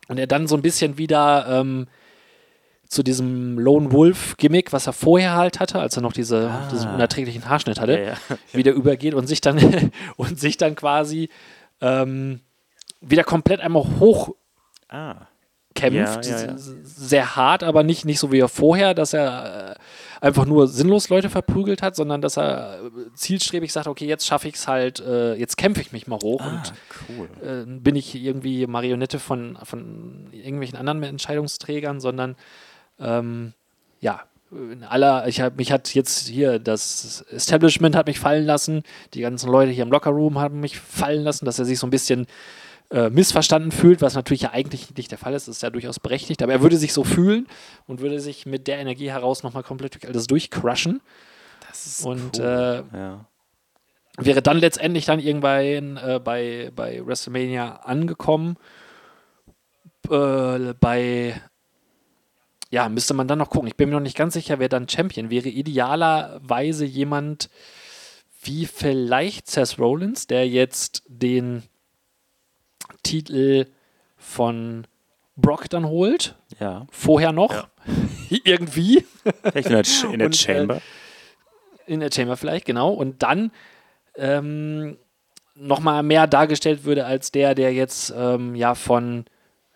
und 0.09 0.19
er 0.19 0.27
dann 0.27 0.47
so 0.47 0.57
ein 0.57 0.63
bisschen 0.63 0.99
wieder 0.99 1.47
ähm, 1.49 1.87
zu 2.93 3.03
diesem 3.03 3.59
Lone 3.59 3.91
Wolf-Gimmick, 3.91 4.73
was 4.73 4.87
er 4.87 4.93
vorher 4.93 5.35
halt 5.35 5.61
hatte, 5.61 5.79
als 5.81 5.97
er 5.97 6.03
noch 6.03 6.13
diese, 6.13 6.51
Ah. 6.51 6.69
diesen 6.71 6.91
unerträglichen 6.93 7.49
Haarschnitt 7.49 7.81
hatte, 7.81 7.99
Ja, 7.99 8.05
ja. 8.11 8.17
wieder 8.53 8.73
übergeht 8.73 9.15
und 9.15 9.27
sich 9.27 9.41
dann 9.41 9.59
und 10.17 10.39
sich 10.39 10.59
dann 10.59 10.75
quasi 10.75 11.31
ähm, 11.81 12.41
wieder 13.01 13.25
komplett 13.25 13.61
einmal 13.61 13.85
hochkämpft. 13.99 14.37
Ah. 14.89 15.27
Ja, 15.81 16.21
ja, 16.21 16.55
Sehr 16.59 17.35
hart, 17.35 17.63
aber 17.63 17.83
nicht, 17.83 18.05
nicht 18.05 18.19
so 18.19 18.31
wie 18.31 18.41
er 18.41 18.49
vorher, 18.49 18.93
dass 18.93 19.15
er 19.15 19.71
äh, 19.71 20.25
einfach 20.25 20.45
nur 20.45 20.69
sinnlos 20.69 21.09
Leute 21.09 21.31
verprügelt 21.31 21.81
hat, 21.81 21.97
sondern 21.97 22.21
dass 22.21 22.37
er 22.37 22.79
äh, 22.85 23.13
zielstrebig 23.15 23.73
sagt, 23.73 23.87
okay, 23.87 24.07
jetzt 24.07 24.27
schaffe 24.27 24.49
ich 24.49 24.57
es 24.57 24.69
halt, 24.69 25.01
äh, 25.01 25.35
jetzt 25.35 25.57
kämpfe 25.57 25.81
ich 25.81 25.91
mich 25.93 26.07
mal 26.07 26.19
hoch 26.23 26.43
Ah, 26.43 26.49
und 26.51 26.73
cool. 27.19 27.29
äh, 27.43 27.65
bin 27.81 27.97
ich 27.97 28.15
irgendwie 28.15 28.67
Marionette 28.67 29.19
von, 29.19 29.59
von 29.65 30.29
irgendwelchen 30.31 30.77
anderen 30.77 31.03
Entscheidungsträgern, 31.05 32.01
sondern 32.01 32.37
ähm, 33.03 33.53
ja, 34.01 34.23
in 34.53 34.85
aller, 34.85 35.27
ich 35.29 35.41
hab, 35.41 35.57
mich 35.57 35.73
hat 35.73 35.95
jetzt 35.95 36.29
hier 36.29 36.59
das 36.59 37.25
Establishment 37.31 37.97
hat 37.97 38.07
mich 38.07 38.19
fallen 38.19 38.45
lassen, 38.45 38.83
die 39.15 39.23
ganzen 39.23 39.51
Leute 39.51 39.73
hier 39.73 39.85
im 39.85 39.91
Lockerroom 39.91 40.39
haben 40.39 40.61
mich 40.61 40.79
fallen 40.79 41.23
lassen, 41.23 41.47
dass 41.47 41.59
er 41.59 41.65
sich 41.65 41.79
so 41.79 41.87
ein 41.87 41.91
bisschen 41.91 42.27
äh, 42.91 43.09
missverstanden 43.09 43.73
fühlt, 43.73 44.03
was 44.03 44.15
natürlich 44.15 44.43
ja 44.43 44.51
eigentlich 44.51 44.95
nicht 44.95 45.11
der 45.11 45.19
Fall 45.19 45.33
ist, 45.33 45.49
das 45.49 45.57
ist 45.57 45.63
ja 45.63 45.71
durchaus 45.71 45.99
berechtigt, 45.99 46.43
aber 46.43 46.53
er 46.53 46.61
würde 46.61 46.77
sich 46.77 46.93
so 46.93 47.05
fühlen 47.05 47.47
und 47.87 48.01
würde 48.01 48.21
sich 48.21 48.45
mit 48.45 48.67
der 48.67 48.79
Energie 48.79 49.11
heraus 49.11 49.43
nochmal 49.43 49.63
komplett 49.63 49.95
durch 49.95 50.07
alles 50.07 50.27
durchcrushen 50.27 51.01
Das 51.69 51.87
ist 51.87 52.05
und 52.05 52.39
cool. 52.39 52.85
äh, 52.93 52.97
ja. 52.97 53.25
wäre 54.19 54.43
dann 54.43 54.59
letztendlich 54.59 55.07
dann 55.07 55.21
irgendwann 55.21 55.97
äh, 55.97 56.21
bei, 56.23 56.71
bei 56.77 57.01
WrestleMania 57.05 57.77
angekommen. 57.77 58.57
Äh, 60.11 60.75
bei 60.79 61.41
ja, 62.73 62.89
müsste 62.89 63.13
man 63.13 63.29
dann 63.29 63.39
noch 63.39 63.51
gucken. 63.51 63.69
Ich 63.69 63.77
bin 63.77 63.91
mir 63.91 63.97
noch 63.97 64.01
nicht 64.01 64.17
ganz 64.17 64.33
sicher, 64.33 64.59
wer 64.59 64.71
dann 64.71 64.89
Champion 64.89 65.29
wäre. 65.29 65.51
Idealerweise 65.51 66.87
jemand 66.87 67.51
wie 68.43 68.65
vielleicht 68.65 69.49
Seth 69.51 69.79
Rollins, 69.79 70.27
der 70.27 70.49
jetzt 70.49 71.03
den 71.07 71.65
Titel 73.03 73.67
von 74.17 74.87
Brock 75.37 75.69
dann 75.69 75.85
holt. 75.87 76.35
ja. 76.61 76.87
Vorher 76.91 77.33
noch. 77.33 77.53
Ja. 77.53 77.71
Irgendwie. 78.45 79.05
Vielleicht 79.43 79.67
in 79.67 79.73
der, 79.73 79.83
Ch 79.85 80.05
in 80.05 80.19
der 80.19 80.27
Und, 80.27 80.35
äh, 80.35 80.39
Chamber. 80.39 80.81
In 81.87 82.01
der 82.01 82.11
Chamber 82.11 82.39
vielleicht, 82.39 82.65
genau. 82.65 82.91
Und 82.95 83.23
dann 83.23 83.53
ähm, 84.17 84.97
nochmal 85.55 86.03
mehr 86.03 86.27
dargestellt 86.27 86.85
würde 86.85 87.05
als 87.05 87.33
der, 87.33 87.55
der 87.55 87.75
jetzt 87.75 88.15
ähm, 88.17 88.55
ja 88.55 88.75
von 88.75 89.27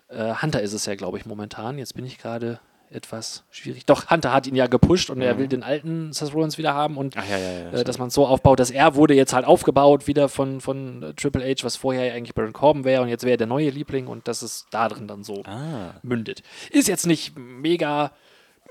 äh, 0.07 0.33
Hunter 0.41 0.61
ist 0.63 0.73
es 0.73 0.87
ja, 0.87 0.95
glaube 0.95 1.19
ich, 1.19 1.27
momentan. 1.27 1.77
Jetzt 1.77 1.93
bin 1.93 2.03
ich 2.03 2.17
gerade 2.17 2.59
etwas 2.89 3.43
schwierig. 3.51 3.85
Doch, 3.85 4.09
Hunter 4.09 4.33
hat 4.33 4.47
ihn 4.47 4.55
ja 4.55 4.67
gepusht 4.67 5.09
und 5.09 5.21
er 5.21 5.37
will 5.37 5.47
den 5.47 5.63
alten 5.63 6.13
Seth 6.13 6.33
Rollins 6.33 6.57
wieder 6.57 6.73
haben 6.73 6.97
und 6.97 7.15
ja, 7.15 7.23
ja, 7.23 7.37
ja. 7.37 7.71
äh, 7.71 7.83
dass 7.83 7.97
man 7.97 8.07
es 8.07 8.13
so 8.13 8.25
aufbaut, 8.25 8.59
dass 8.59 8.71
er 8.71 8.95
wurde 8.95 9.13
jetzt 9.13 9.33
halt 9.33 9.45
aufgebaut 9.45 10.07
wieder 10.07 10.29
von, 10.29 10.61
von 10.61 11.03
äh, 11.03 11.13
Triple 11.13 11.43
H, 11.43 11.63
was 11.63 11.75
vorher 11.75 12.05
ja 12.05 12.13
eigentlich 12.13 12.35
Baron 12.35 12.53
Corbin 12.53 12.83
wäre 12.83 13.01
und 13.01 13.09
jetzt 13.09 13.23
wäre 13.23 13.33
er 13.33 13.37
der 13.37 13.47
neue 13.47 13.69
Liebling 13.69 14.07
und 14.07 14.27
dass 14.27 14.41
es 14.41 14.67
da 14.71 14.87
drin 14.87 15.07
dann 15.07 15.23
so 15.23 15.43
ah. 15.45 15.95
mündet. 16.01 16.43
Ist 16.71 16.87
jetzt 16.87 17.05
nicht 17.05 17.37
mega 17.37 18.11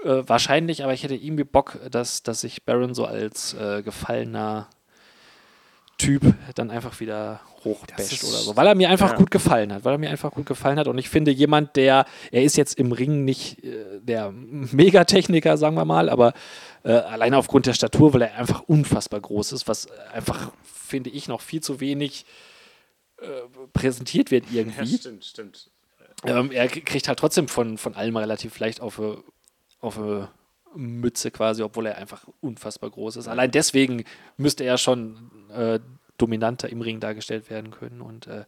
äh, 0.05 0.23
wahrscheinlich, 0.27 0.83
aber 0.83 0.93
ich 0.93 1.03
hätte 1.03 1.15
irgendwie 1.15 1.45
Bock, 1.45 1.79
dass, 1.91 2.23
dass 2.23 2.41
sich 2.41 2.65
Baron 2.65 2.95
so 2.95 3.05
als 3.05 3.55
äh, 3.55 3.83
gefallener 3.83 4.69
Typ 6.07 6.35
dann 6.55 6.71
einfach 6.71 7.01
wieder 7.01 7.41
hochbasht 7.65 8.23
oder 8.23 8.39
so. 8.39 8.57
Weil 8.57 8.69
er 8.69 8.75
mir 8.77 8.89
einfach 8.89 9.11
ja. 9.11 9.17
gut 9.17 9.31
gefallen 9.31 9.73
hat. 9.73 9.85
Weil 9.85 9.95
er 9.95 9.99
mir 9.99 10.09
einfach 10.11 10.31
gut 10.31 10.47
gefallen 10.47 10.79
hat. 10.79 10.87
Und 10.87 10.99
ich 10.99 11.09
finde, 11.09 11.33
jemand, 11.33 11.75
der, 11.75 12.07
er 12.31 12.43
ist 12.45 12.57
jetzt 12.57 12.79
im 12.79 12.93
Ring 12.93 13.25
nicht 13.25 13.65
äh, 13.65 14.01
der 14.01 14.31
Megatechniker, 14.31 15.57
sagen 15.57 15.77
wir 15.77 15.85
mal, 15.85 16.09
aber 16.09 16.33
äh, 16.85 16.93
alleine 16.93 17.37
aufgrund 17.37 17.67
der 17.67 17.75
Statur, 17.75 18.15
weil 18.15 18.23
er 18.23 18.37
einfach 18.37 18.63
unfassbar 18.69 19.21
groß 19.21 19.51
ist, 19.53 19.67
was 19.67 19.89
einfach, 20.13 20.53
finde 20.63 21.11
ich, 21.11 21.27
noch 21.27 21.41
viel 21.41 21.61
zu 21.61 21.81
wenig 21.81 22.25
äh, 23.19 23.27
präsentiert 23.73 24.31
wird 24.31 24.45
irgendwie. 24.53 24.87
stimmt, 24.99 25.25
stimmt. 25.25 25.71
Ähm, 26.25 26.53
er 26.53 26.69
kriegt 26.69 27.09
halt 27.09 27.19
trotzdem 27.19 27.49
von, 27.49 27.79
von 27.79 27.95
allem 27.95 28.17
relativ 28.17 28.59
leicht 28.61 28.81
auf 28.81 29.01
eine, 29.01 29.19
auf 29.81 29.99
eine 29.99 30.29
Mütze 30.77 31.31
quasi, 31.31 31.63
obwohl 31.63 31.87
er 31.87 31.99
einfach 31.99 32.27
unfassbar 32.41 32.91
groß 32.91 33.17
ist. 33.17 33.29
Allein 33.29 33.51
deswegen 33.51 34.05
müsste 34.37 34.65
er 34.65 34.79
schon 34.79 35.31
äh, 35.51 35.81
dominanter 36.19 36.69
im 36.69 36.81
Ring 36.81 37.01
dargestellt 37.01 37.51
werden 37.51 37.71
können. 37.71 38.01
Und 38.01 38.27
äh, 38.27 38.45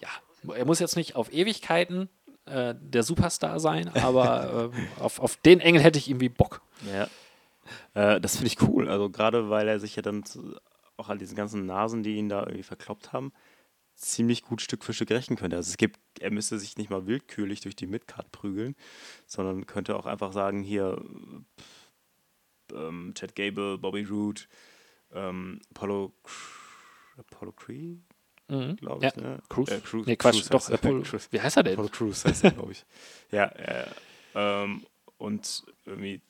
ja, 0.00 0.08
er 0.54 0.64
muss 0.64 0.78
jetzt 0.78 0.96
nicht 0.96 1.16
auf 1.16 1.32
Ewigkeiten 1.32 2.08
äh, 2.46 2.74
der 2.80 3.02
Superstar 3.02 3.60
sein, 3.60 3.88
aber 3.94 4.70
ähm, 4.74 4.88
auf, 5.00 5.20
auf 5.20 5.36
den 5.36 5.60
Engel 5.60 5.82
hätte 5.82 5.98
ich 5.98 6.08
irgendwie 6.08 6.28
Bock. 6.28 6.62
Ja. 6.92 7.08
Äh, 7.94 8.20
das 8.20 8.36
finde 8.36 8.48
ich 8.48 8.62
cool. 8.62 8.88
Also 8.88 9.10
gerade 9.10 9.50
weil 9.50 9.68
er 9.68 9.80
sich 9.80 9.96
ja 9.96 10.02
dann 10.02 10.24
auch 10.96 11.08
an 11.08 11.18
diesen 11.18 11.36
ganzen 11.36 11.66
Nasen, 11.66 12.02
die 12.02 12.16
ihn 12.16 12.28
da 12.28 12.40
irgendwie 12.40 12.62
verkloppt 12.62 13.12
haben, 13.12 13.32
ziemlich 13.98 14.42
gut 14.42 14.62
Stück 14.62 14.84
für 14.84 14.92
Stück 14.92 15.10
rächen 15.10 15.36
könnte. 15.36 15.56
Also 15.56 15.70
es 15.70 15.76
gibt, 15.76 15.98
er 16.20 16.30
müsste 16.30 16.58
sich 16.58 16.76
nicht 16.76 16.88
mal 16.90 17.06
willkürlich 17.06 17.60
durch 17.60 17.76
die 17.76 17.86
Midcard 17.86 18.30
prügeln, 18.32 18.76
sondern 19.26 19.66
könnte 19.66 19.96
auch 19.96 20.06
einfach 20.06 20.32
sagen, 20.32 20.62
hier 20.62 21.02
ähm, 22.72 23.12
Chad 23.14 23.34
Gable, 23.34 23.78
Bobby 23.78 24.04
Roode, 24.04 24.42
ähm, 25.12 25.60
Apollo, 25.70 26.12
Apollo 27.16 27.52
Creed, 27.52 27.98
Mhm. 28.50 28.76
glaube 28.76 29.04
Ja, 29.04 29.10
ich. 29.10 29.16
Ne? 29.16 29.38
Cruz. 29.50 29.68
Äh, 29.70 29.80
Cruz. 29.80 30.06
nee, 30.06 30.16
Quatsch, 30.16 30.48
Cruz 30.48 30.66
doch. 30.66 30.70
Apollo, 30.70 31.02
Cruz. 31.02 31.28
wie 31.30 31.40
heißt 31.40 31.56
er 31.58 31.64
denn? 31.64 31.74
Apollo 31.74 31.88
Crews 31.90 32.24
heißt 32.24 32.44
er, 32.44 32.50
glaube 32.52 32.72
ich. 32.72 32.84
Ja, 33.30 33.44
äh, 33.46 33.86
ähm, 34.34 34.86
und 35.18 35.64
irgendwie, 35.84 36.22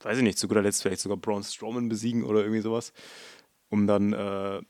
weiß 0.00 0.16
ich 0.18 0.24
nicht, 0.24 0.38
zu 0.38 0.48
guter 0.48 0.62
Letzt 0.62 0.82
vielleicht 0.82 1.00
sogar 1.02 1.18
Braun 1.18 1.44
Strowman 1.44 1.88
besiegen 1.88 2.24
oder 2.24 2.40
irgendwie 2.40 2.62
sowas. 2.62 2.92
Um 3.68 3.86
dann, 3.86 4.12
äh, 4.12 4.60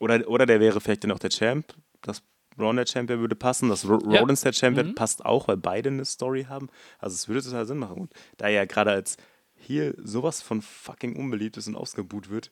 oder, 0.00 0.28
oder 0.28 0.46
der 0.46 0.58
wäre 0.58 0.80
vielleicht 0.80 1.04
dann 1.04 1.12
auch 1.12 1.18
der 1.20 1.30
Champ, 1.30 1.72
dass 2.02 2.22
Braun 2.56 2.76
der 2.76 2.86
Champion 2.86 3.20
würde 3.20 3.36
passen, 3.36 3.68
dass 3.68 3.88
Ro 3.88 3.98
Ja. 4.10 4.20
Rollins 4.20 4.40
der 4.42 4.52
Champion 4.52 4.88
Mhm. 4.88 4.94
passt 4.94 5.24
auch, 5.24 5.48
weil 5.48 5.56
beide 5.56 5.88
eine 5.88 6.04
Story 6.04 6.44
haben. 6.44 6.68
Also 6.98 7.14
es 7.14 7.28
würde 7.28 7.42
total 7.42 7.66
Sinn 7.66 7.78
machen. 7.78 8.00
Und 8.02 8.12
da 8.36 8.46
er 8.46 8.50
ja 8.52 8.64
gerade 8.64 8.90
als 8.90 9.16
hier 9.56 9.94
sowas 9.98 10.42
von 10.42 10.60
fucking 10.62 11.16
unbeliebt 11.16 11.56
ist 11.56 11.68
und 11.68 11.76
ausgebuht 11.76 12.28
wird, 12.30 12.50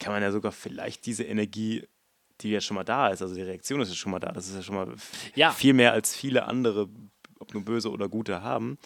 kann 0.00 0.12
man 0.12 0.22
ja 0.22 0.32
sogar 0.32 0.52
vielleicht 0.52 1.06
diese 1.06 1.24
Energie, 1.24 1.86
die 2.40 2.50
ja 2.50 2.60
schon 2.60 2.74
mal 2.74 2.84
da 2.84 3.08
ist, 3.08 3.22
also 3.22 3.34
die 3.34 3.42
Reaktion 3.42 3.80
ist 3.80 3.90
ja 3.90 3.94
schon 3.94 4.10
mal 4.10 4.18
da, 4.18 4.32
das 4.32 4.48
ist 4.48 4.56
ja 4.56 4.62
schon 4.62 4.74
mal 4.74 4.94
Ja. 5.36 5.52
viel 5.52 5.72
mehr 5.72 5.92
als 5.92 6.16
viele 6.16 6.46
andere, 6.46 6.88
ob 7.38 7.54
nur 7.54 7.64
böse 7.64 7.90
oder 7.90 8.08
gute 8.08 8.42
haben. 8.42 8.76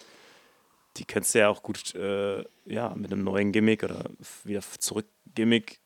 Die 0.97 1.05
könntest 1.05 1.33
du 1.33 1.39
ja 1.39 1.49
auch 1.49 1.63
gut 1.63 1.95
äh, 1.95 2.43
ja, 2.65 2.93
mit 2.95 3.11
einem 3.11 3.23
neuen 3.23 3.51
Gimmick 3.51 3.83
oder 3.83 4.09
wieder 4.43 4.61
zurück 4.79 5.07
Gimmick 5.33 5.79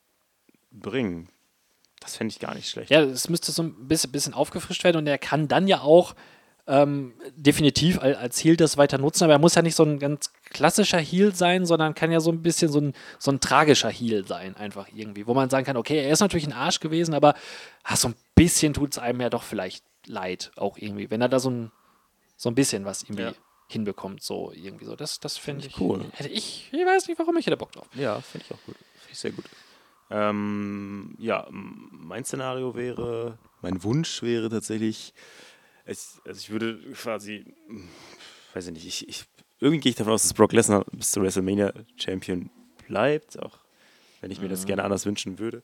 bringen. 0.71 1.29
Das 2.03 2.15
fände 2.17 2.31
ich 2.31 2.39
gar 2.39 2.53
nicht 2.53 2.69
schlecht. 2.69 2.91
Ja, 2.91 3.01
es 3.01 3.29
müsste 3.29 3.51
so 3.51 3.63
ein 3.63 3.87
bisschen, 3.87 4.11
bisschen 4.11 4.33
aufgefrischt 4.33 4.83
werden 4.83 4.97
und 4.97 5.07
er 5.07 5.17
kann 5.17 5.47
dann 5.47 5.67
ja 5.67 5.81
auch 5.81 6.13
ähm, 6.65 7.13
definitiv 7.35 7.99
als, 7.99 8.41
Heal 8.43 8.55
das 8.55 8.77
weiter 8.77 8.97
nutzen, 8.97 9.25
aber 9.25 9.33
er 9.33 9.39
muss 9.39 9.55
ja 9.55 9.61
nicht 9.61 9.75
so 9.75 9.83
ein 9.83 9.99
ganz 9.99 10.31
klassischer 10.49 10.99
Heal 10.99 11.35
sein, 11.35 11.65
sondern 11.65 11.93
kann 11.93 12.09
ja 12.11 12.19
so 12.21 12.31
ein 12.31 12.41
bisschen 12.41 12.71
so 12.71 12.79
ein, 12.79 12.93
so 13.19 13.31
ein 13.31 13.39
tragischer 13.41 13.89
Heal 13.89 14.25
sein, 14.25 14.55
einfach 14.55 14.87
irgendwie, 14.95 15.27
wo 15.27 15.33
man 15.33 15.49
sagen 15.49 15.65
kann, 15.65 15.75
okay, 15.75 15.97
er 15.97 16.11
ist 16.11 16.21
natürlich 16.21 16.45
ein 16.47 16.53
Arsch 16.53 16.79
gewesen, 16.79 17.13
aber 17.15 17.35
ah, 17.83 17.97
so 17.97 18.07
ein 18.09 18.15
bisschen 18.35 18.73
tut 18.73 18.93
es 18.93 18.97
einem 18.97 19.19
ja 19.19 19.29
doch 19.29 19.43
vielleicht 19.43 19.83
leid, 20.05 20.51
auch 20.55 20.77
irgendwie, 20.77 21.09
wenn 21.11 21.21
er 21.21 21.27
da 21.29 21.39
so 21.39 21.49
ein, 21.49 21.71
so 22.37 22.49
ein 22.49 22.55
bisschen 22.55 22.85
was 22.85 23.03
irgendwie 23.03 23.23
Ja. 23.23 23.33
hinbekommt, 23.67 24.23
so 24.23 24.51
irgendwie 24.53 24.85
so. 24.85 24.95
Das, 24.95 25.19
das 25.19 25.37
fände 25.37 25.67
ich 25.67 25.79
cool. 25.81 26.05
Hätte 26.13 26.29
ich, 26.29 26.69
ich 26.71 26.85
weiß 26.85 27.07
nicht, 27.07 27.19
warum 27.19 27.35
ich 27.37 27.45
hätte 27.45 27.57
Bock 27.57 27.73
drauf. 27.73 27.87
Ja, 27.95 28.21
finde 28.21 28.45
ich 28.47 28.53
auch 28.53 28.65
gut. 28.65 28.75
Finde 28.75 29.11
ich 29.11 29.19
sehr 29.19 29.31
gut. 29.31 29.45
Ähm, 30.15 31.15
ja, 31.17 31.47
mein 31.49 32.23
Szenario 32.23 32.75
wäre, 32.75 33.39
mein 33.63 33.81
Wunsch 33.81 34.21
wäre 34.21 34.47
tatsächlich, 34.47 35.11
es, 35.85 36.21
also 36.23 36.37
ich 36.37 36.51
würde 36.51 36.77
quasi, 36.93 37.55
weiß 38.53 38.67
ich 38.67 38.73
nicht, 38.73 38.85
ich, 38.85 39.09
ich, 39.09 39.25
irgendwie 39.59 39.79
gehe 39.79 39.89
ich 39.89 39.95
davon 39.95 40.13
aus, 40.13 40.21
dass 40.21 40.35
Brock 40.35 40.53
Lesnar 40.53 40.85
bis 40.91 41.09
zur 41.09 41.23
WrestleMania 41.23 41.73
Champion 41.95 42.51
bleibt, 42.87 43.41
auch 43.41 43.57
wenn 44.21 44.29
ich 44.29 44.39
mir 44.39 44.49
das 44.49 44.67
gerne 44.67 44.83
anders 44.83 45.07
wünschen 45.07 45.39
würde. 45.39 45.63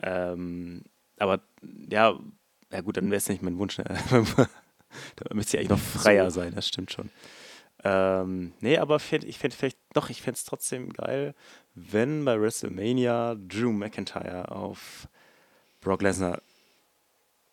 Ähm, 0.00 0.82
aber 1.18 1.42
ja, 1.90 2.18
ja 2.72 2.80
gut, 2.80 2.96
dann 2.96 3.10
wäre 3.10 3.18
es 3.18 3.28
nicht 3.28 3.42
mein 3.42 3.58
Wunsch. 3.58 3.76
Ne? 3.76 3.84
da 5.16 5.34
müsste 5.34 5.58
ich 5.58 5.60
eigentlich 5.60 5.68
noch 5.68 5.78
freier 5.78 6.30
sein, 6.30 6.54
das 6.54 6.68
stimmt 6.68 6.90
schon. 6.90 7.10
Ähm, 7.84 8.52
nee, 8.60 8.78
aber 8.78 8.98
fänd, 8.98 9.24
ich 9.24 9.38
fände 9.38 9.56
vielleicht, 9.56 9.78
doch, 9.92 10.08
ich 10.08 10.22
fände 10.22 10.36
es 10.36 10.44
trotzdem 10.44 10.92
geil, 10.92 11.34
wenn 11.74 12.24
bei 12.24 12.40
WrestleMania 12.40 13.36
Drew 13.36 13.72
McIntyre 13.72 14.50
auf 14.52 15.08
Brock 15.80 16.02
Lesnar 16.02 16.42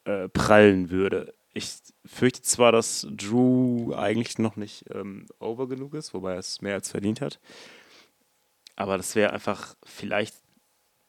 äh, 0.05 0.29
prallen 0.29 0.91
würde. 0.91 1.33
Ich 1.53 1.77
fürchte 2.05 2.43
zwar, 2.43 2.71
dass 2.71 3.07
Drew 3.09 3.93
eigentlich 3.93 4.37
noch 4.37 4.55
nicht 4.55 4.85
ähm, 4.93 5.25
over 5.39 5.67
genug 5.67 5.95
ist, 5.95 6.13
wobei 6.13 6.33
er 6.33 6.39
es 6.39 6.61
mehr 6.61 6.75
als 6.75 6.91
verdient 6.91 7.21
hat. 7.21 7.39
Aber 8.75 8.97
das 8.97 9.15
wäre 9.15 9.33
einfach 9.33 9.75
vielleicht, 9.83 10.35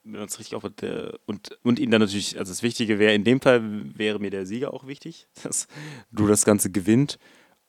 wenn 0.02 0.20
man 0.20 0.28
es 0.28 0.38
richtig 0.38 0.58
der, 0.80 1.20
und, 1.26 1.58
und 1.62 1.78
ihn 1.78 1.90
dann 1.90 2.00
natürlich, 2.00 2.38
also 2.38 2.50
das 2.50 2.62
Wichtige 2.62 2.98
wäre, 2.98 3.14
in 3.14 3.22
dem 3.22 3.40
Fall 3.40 3.62
wäre 3.96 4.18
mir 4.18 4.30
der 4.30 4.46
Sieger 4.46 4.72
auch 4.72 4.86
wichtig, 4.86 5.28
dass 5.42 5.68
Drew 6.10 6.26
das 6.26 6.44
Ganze 6.46 6.70
gewinnt, 6.70 7.18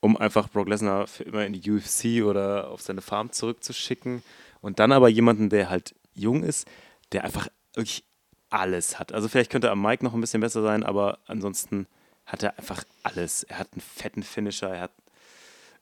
um 0.01 0.17
einfach 0.17 0.49
Brock 0.49 0.67
Lesnar 0.67 1.07
für 1.07 1.23
immer 1.23 1.45
in 1.45 1.53
die 1.53 1.71
UFC 1.71 2.23
oder 2.25 2.69
auf 2.69 2.81
seine 2.81 3.01
Farm 3.01 3.31
zurückzuschicken. 3.31 4.23
Und 4.59 4.79
dann 4.79 4.91
aber 4.91 5.07
jemanden, 5.09 5.49
der 5.49 5.69
halt 5.69 5.95
jung 6.13 6.43
ist, 6.43 6.67
der 7.13 7.23
einfach 7.23 7.47
wirklich 7.73 8.03
alles 8.49 8.99
hat. 8.99 9.13
Also 9.13 9.29
vielleicht 9.29 9.51
könnte 9.51 9.67
er 9.67 9.73
am 9.73 9.81
Mike 9.81 10.03
noch 10.03 10.13
ein 10.13 10.21
bisschen 10.21 10.41
besser 10.41 10.61
sein, 10.61 10.83
aber 10.83 11.19
ansonsten 11.25 11.87
hat 12.25 12.43
er 12.43 12.57
einfach 12.57 12.83
alles. 13.03 13.43
Er 13.43 13.59
hat 13.59 13.69
einen 13.73 13.81
fetten 13.81 14.23
Finisher, 14.23 14.69
er 14.69 14.81
hat 14.81 14.91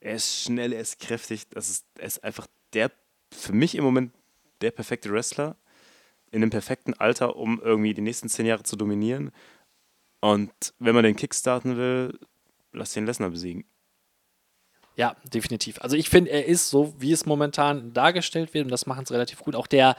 er 0.01 0.15
ist 0.15 0.43
schnell, 0.43 0.73
er 0.73 0.81
ist 0.81 0.99
kräftig. 0.99 1.47
Das 1.49 1.69
ist, 1.69 1.85
er 1.95 2.07
ist 2.07 2.23
einfach 2.23 2.47
der, 2.73 2.91
für 3.31 3.53
mich 3.53 3.75
im 3.75 3.83
Moment, 3.83 4.13
der 4.61 4.71
perfekte 4.71 5.11
Wrestler 5.11 5.55
in 6.31 6.41
einem 6.41 6.51
perfekten 6.51 6.93
Alter, 6.93 7.35
um 7.35 7.59
irgendwie 7.61 7.93
die 7.93 8.01
nächsten 8.01 8.29
zehn 8.29 8.45
Jahre 8.45 8.63
zu 8.63 8.75
dominieren. 8.75 9.31
Und 10.21 10.51
wenn 10.77 10.93
man 10.93 11.03
den 11.03 11.15
Kick 11.15 11.33
starten 11.33 11.77
will, 11.77 12.19
lass 12.71 12.93
den 12.93 13.05
Lesnar 13.05 13.31
besiegen. 13.31 13.65
Ja, 14.95 15.15
definitiv. 15.33 15.81
Also 15.81 15.95
ich 15.95 16.09
finde, 16.09 16.31
er 16.31 16.45
ist 16.45 16.69
so, 16.69 16.93
wie 16.97 17.11
es 17.11 17.25
momentan 17.25 17.93
dargestellt 17.93 18.53
wird, 18.53 18.65
und 18.65 18.71
das 18.71 18.85
machen 18.85 19.03
es 19.03 19.11
relativ 19.11 19.39
gut. 19.39 19.55
Auch 19.55 19.67
der, 19.67 19.95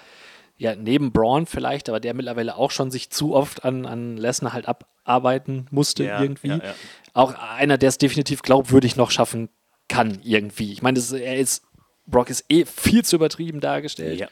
ja, 0.58 0.74
neben 0.74 1.12
Braun 1.12 1.46
vielleicht, 1.46 1.88
aber 1.88 2.00
der 2.00 2.12
mittlerweile 2.14 2.56
auch 2.56 2.70
schon 2.70 2.90
sich 2.90 3.10
zu 3.10 3.34
oft 3.34 3.64
an, 3.64 3.86
an 3.86 4.16
Lesnar 4.16 4.52
halt 4.52 4.66
abarbeiten 4.68 5.66
musste 5.70 6.04
Ja, 6.04 6.20
irgendwie. 6.20 6.48
ja, 6.48 6.56
ja. 6.58 6.74
Auch 7.14 7.34
einer, 7.34 7.78
der 7.78 7.88
es 7.88 7.98
definitiv 7.98 8.42
glaubwürdig 8.42 8.96
noch 8.96 9.10
schaffen 9.10 9.48
kann 9.88 10.20
irgendwie. 10.22 10.72
Ich 10.72 10.82
meine, 10.82 11.00
er 11.00 11.36
ist, 11.36 11.64
Brock 12.06 12.30
ist 12.30 12.44
eh 12.48 12.64
viel 12.64 13.04
zu 13.04 13.16
übertrieben 13.16 13.60
dargestellt 13.60 14.28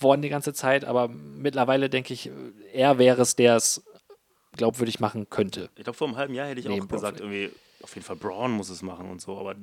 worden 0.00 0.22
die 0.22 0.28
ganze 0.28 0.52
Zeit, 0.52 0.84
aber 0.84 1.08
mittlerweile 1.08 1.88
denke 1.88 2.12
ich, 2.14 2.30
er 2.72 2.98
wäre 2.98 3.22
es, 3.22 3.36
der 3.36 3.56
es 3.56 3.84
glaubwürdig 4.56 5.00
machen 5.00 5.28
könnte. 5.30 5.70
Ich 5.76 5.84
glaube, 5.84 5.96
vor 5.96 6.08
einem 6.08 6.16
halben 6.16 6.34
Jahr 6.34 6.48
hätte 6.48 6.60
ich 6.60 6.66
Nee, 6.66 6.74
auch 6.80 6.86
Braun 6.86 6.88
gesagt, 6.88 7.20
irgendwie, 7.20 7.50
auf 7.84 7.94
jeden 7.94 8.06
Fall 8.06 8.16
Braun 8.16 8.50
muss 8.52 8.68
es 8.68 8.82
machen 8.82 9.10
und 9.10 9.20
so. 9.20 9.38
Aber 9.38 9.54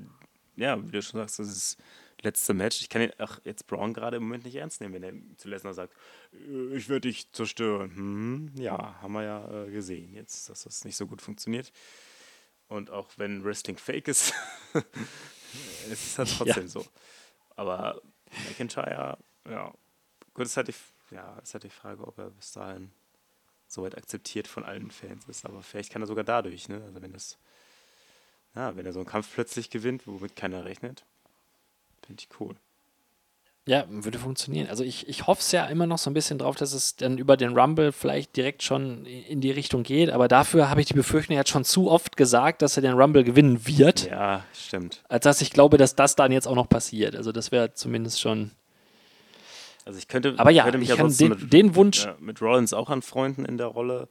ja, 0.55 0.81
wie 0.85 0.91
du 0.91 1.01
schon 1.01 1.19
sagst, 1.19 1.39
das 1.39 1.47
ist 1.47 1.77
das 2.17 2.23
letzte 2.23 2.53
Match. 2.53 2.81
Ich 2.81 2.89
kann 2.89 3.01
ihn, 3.01 3.11
ach, 3.17 3.39
jetzt 3.43 3.67
Braun 3.67 3.93
gerade 3.93 4.17
im 4.17 4.23
Moment 4.23 4.45
nicht 4.45 4.55
ernst 4.55 4.79
nehmen, 4.79 4.93
wenn 4.93 5.03
er 5.03 5.37
zu 5.37 5.49
Lesnar 5.49 5.73
sagt, 5.73 5.93
"Äh, 6.33 6.75
ich 6.75 6.87
werde 6.87 7.07
dich 7.09 7.31
zerstören. 7.31 7.95
Hm, 7.95 8.51
ja, 8.55 9.01
haben 9.01 9.13
wir 9.13 9.23
ja 9.23 9.63
äh, 9.65 9.71
gesehen 9.71 10.13
jetzt, 10.13 10.49
dass 10.49 10.63
das 10.63 10.85
nicht 10.85 10.95
so 10.95 11.07
gut 11.07 11.21
funktioniert. 11.21 11.71
Und 12.67 12.89
auch 12.89 13.09
wenn 13.17 13.43
Wrestling 13.43 13.77
fake 13.77 14.07
ist, 14.07 14.33
es 15.91 15.91
ist 15.91 16.17
halt 16.19 16.33
trotzdem 16.37 16.67
so. 16.67 16.85
Aber 17.55 18.01
McIntyre, 18.47 19.17
ja, 19.49 19.73
gut, 20.33 20.45
ist 20.45 20.55
halt 20.55 20.69
die, 20.69 20.75
ja, 21.13 21.37
ist 21.39 21.53
halt 21.53 21.63
die 21.63 21.69
Frage, 21.69 22.07
ob 22.07 22.17
er 22.17 22.29
bis 22.29 22.51
dahin 22.53 22.91
soweit 23.67 23.97
akzeptiert 23.97 24.47
von 24.47 24.63
allen 24.63 24.91
Fans 24.91 25.27
ist. 25.27 25.45
Aber 25.45 25.61
vielleicht 25.63 25.91
kann 25.91 26.01
er 26.01 26.07
sogar 26.07 26.23
dadurch, 26.23 26.69
ne? 26.69 26.81
Also 26.85 27.01
wenn 27.01 27.13
das, 27.13 27.37
ja, 28.55 28.75
wenn 28.75 28.86
er 28.86 28.93
so 28.93 29.00
einen 29.00 29.08
Kampf 29.08 29.29
plötzlich 29.34 29.70
gewinnt, 29.70 30.08
womit 30.08 30.36
keiner 30.36 30.65
rechnet, 30.65 31.03
finde 32.05 32.22
ich 32.22 32.39
cool. 32.39 32.55
Ja, 33.67 33.86
würde 33.88 34.17
funktionieren. 34.17 34.67
Also 34.70 34.84
ich, 34.84 35.08
ich 35.08 35.27
hoffe 35.27 35.41
es 35.41 35.51
ja 35.51 35.67
immer 35.67 35.86
noch 35.86 36.00
so 36.00 36.10
ein 36.10 36.15
bisschen 36.15 36.39
drauf, 36.39 36.55
dass 36.55 36.74
es 36.74 36.96
dann 36.96 37.20
über 37.20 37.38
den 37.38 37.55
Rumble 37.55 37.91
vielleicht 37.91 38.36
direkt 38.36 38.63
schon 38.63 39.05
in 39.05 39.39
die 39.39 39.51
Richtung 39.51 39.84
geht, 39.84 40.10
aber 40.10 40.27
dafür 40.27 40.67
habe 40.72 40.81
ich 40.81 40.88
die 40.88 40.96
Befürchtung, 40.96 41.36
er 41.36 41.41
hat 41.41 41.50
schon 41.50 41.63
zu 41.63 41.89
oft 41.91 42.17
gesagt, 42.17 42.63
dass 42.63 42.75
er 42.75 42.81
den 42.81 42.93
Rumble 42.93 43.24
gewinnen 43.24 43.67
wird, 43.67 44.08
Ja, 44.10 44.43
stimmt. 44.53 45.03
als 45.10 45.24
dass 45.25 45.41
ich 45.41 45.51
glaube, 45.51 45.77
dass 45.77 45.96
das 45.96 46.15
dann 46.15 46.31
jetzt 46.31 46.48
auch 46.48 46.55
noch 46.55 46.67
passiert. 46.70 47.15
Also 47.15 47.31
das 47.31 47.51
wäre 47.51 47.72
zumindest 47.75 48.20
schon 48.20 48.50
Also 49.86 50.00
ich 50.00 50.08
könnte, 50.08 50.34
Aber 50.38 50.50
ja, 50.50 50.63
könnte 50.63 50.79
mich 50.79 50.89
ich 50.89 50.98
kann 50.98 51.15
den, 51.15 51.50
den 51.50 51.75
Wunsch, 51.75 52.05
ja, 52.05 52.15
mit 52.20 52.41
Rollins 52.41 52.74
auch 52.74 52.89
anfreunden 52.89 53.46
in 53.46 53.58
der 53.60 53.67
Rolle, 53.67 54.10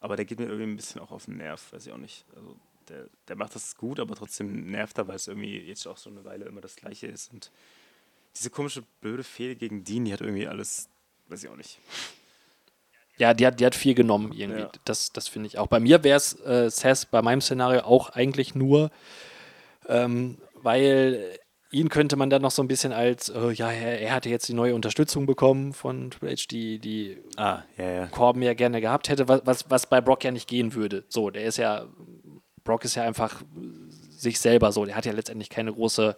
aber 0.00 0.16
der 0.16 0.26
geht 0.26 0.38
mir 0.38 0.44
irgendwie 0.44 0.64
ein 0.72 0.76
bisschen 0.76 1.00
auch 1.00 1.10
auf 1.10 1.24
den 1.24 1.38
Nerv, 1.38 1.72
weiß 1.72 1.86
ich 1.86 1.92
auch 1.92 1.96
nicht. 1.98 2.26
Also 2.36 2.54
der, 2.90 3.06
der 3.28 3.36
macht 3.36 3.54
das 3.54 3.76
gut, 3.76 4.00
aber 4.00 4.14
trotzdem 4.14 4.70
nervt 4.70 4.98
er, 4.98 5.08
weil 5.08 5.16
es 5.16 5.28
irgendwie 5.28 5.58
jetzt 5.58 5.86
auch 5.86 5.96
so 5.96 6.10
eine 6.10 6.24
Weile 6.24 6.44
immer 6.44 6.60
das 6.60 6.76
Gleiche 6.76 7.06
ist. 7.06 7.32
Und 7.32 7.50
diese 8.36 8.50
komische, 8.50 8.82
blöde 9.00 9.24
Fehde 9.24 9.56
gegen 9.56 9.84
Dean, 9.84 10.04
die 10.04 10.12
hat 10.12 10.20
irgendwie 10.20 10.46
alles, 10.46 10.88
weiß 11.28 11.44
ich 11.44 11.50
auch 11.50 11.56
nicht. 11.56 11.78
ja, 13.18 13.34
die 13.34 13.46
hat, 13.46 13.60
die 13.60 13.66
hat 13.66 13.74
viel 13.74 13.94
genommen 13.94 14.32
irgendwie. 14.32 14.60
Ja. 14.62 14.72
Das, 14.84 15.12
das 15.12 15.28
finde 15.28 15.46
ich 15.46 15.58
auch. 15.58 15.66
Bei 15.68 15.80
mir 15.80 16.02
wäre 16.04 16.16
es 16.16 16.38
äh, 16.40 16.70
Sass 16.70 17.06
bei 17.06 17.22
meinem 17.22 17.40
Szenario 17.40 17.82
auch 17.82 18.10
eigentlich 18.10 18.54
nur, 18.54 18.90
ähm, 19.88 20.38
weil 20.54 21.38
ihn 21.72 21.88
könnte 21.88 22.16
man 22.16 22.30
dann 22.30 22.42
noch 22.42 22.50
so 22.50 22.62
ein 22.62 22.68
bisschen 22.68 22.92
als, 22.92 23.28
äh, 23.28 23.50
ja, 23.52 23.70
er, 23.70 24.00
er 24.00 24.12
hatte 24.12 24.28
jetzt 24.28 24.48
die 24.48 24.54
neue 24.54 24.74
Unterstützung 24.74 25.26
bekommen 25.26 25.72
von 25.72 26.10
Triple 26.10 26.30
H, 26.30 26.46
die, 26.50 26.78
die 26.78 27.18
Ah, 27.36 27.62
ja, 27.76 27.90
ja. 27.90 28.06
Corbin 28.08 28.42
ja 28.42 28.54
gerne 28.54 28.80
gehabt 28.80 29.08
hätte, 29.08 29.28
was, 29.28 29.42
was, 29.44 29.70
was 29.70 29.86
bei 29.86 30.00
Brock 30.00 30.24
ja 30.24 30.32
nicht 30.32 30.48
gehen 30.48 30.74
würde. 30.74 31.04
So, 31.08 31.30
der 31.30 31.44
ist 31.44 31.58
ja, 31.58 31.86
Brock 32.64 32.84
ist 32.84 32.94
ja 32.94 33.02
einfach 33.04 33.42
sich 34.10 34.38
selber 34.40 34.72
so, 34.72 34.84
der 34.84 34.96
hat 34.96 35.06
ja 35.06 35.12
letztendlich 35.12 35.48
keine 35.50 35.72
große, 35.72 36.16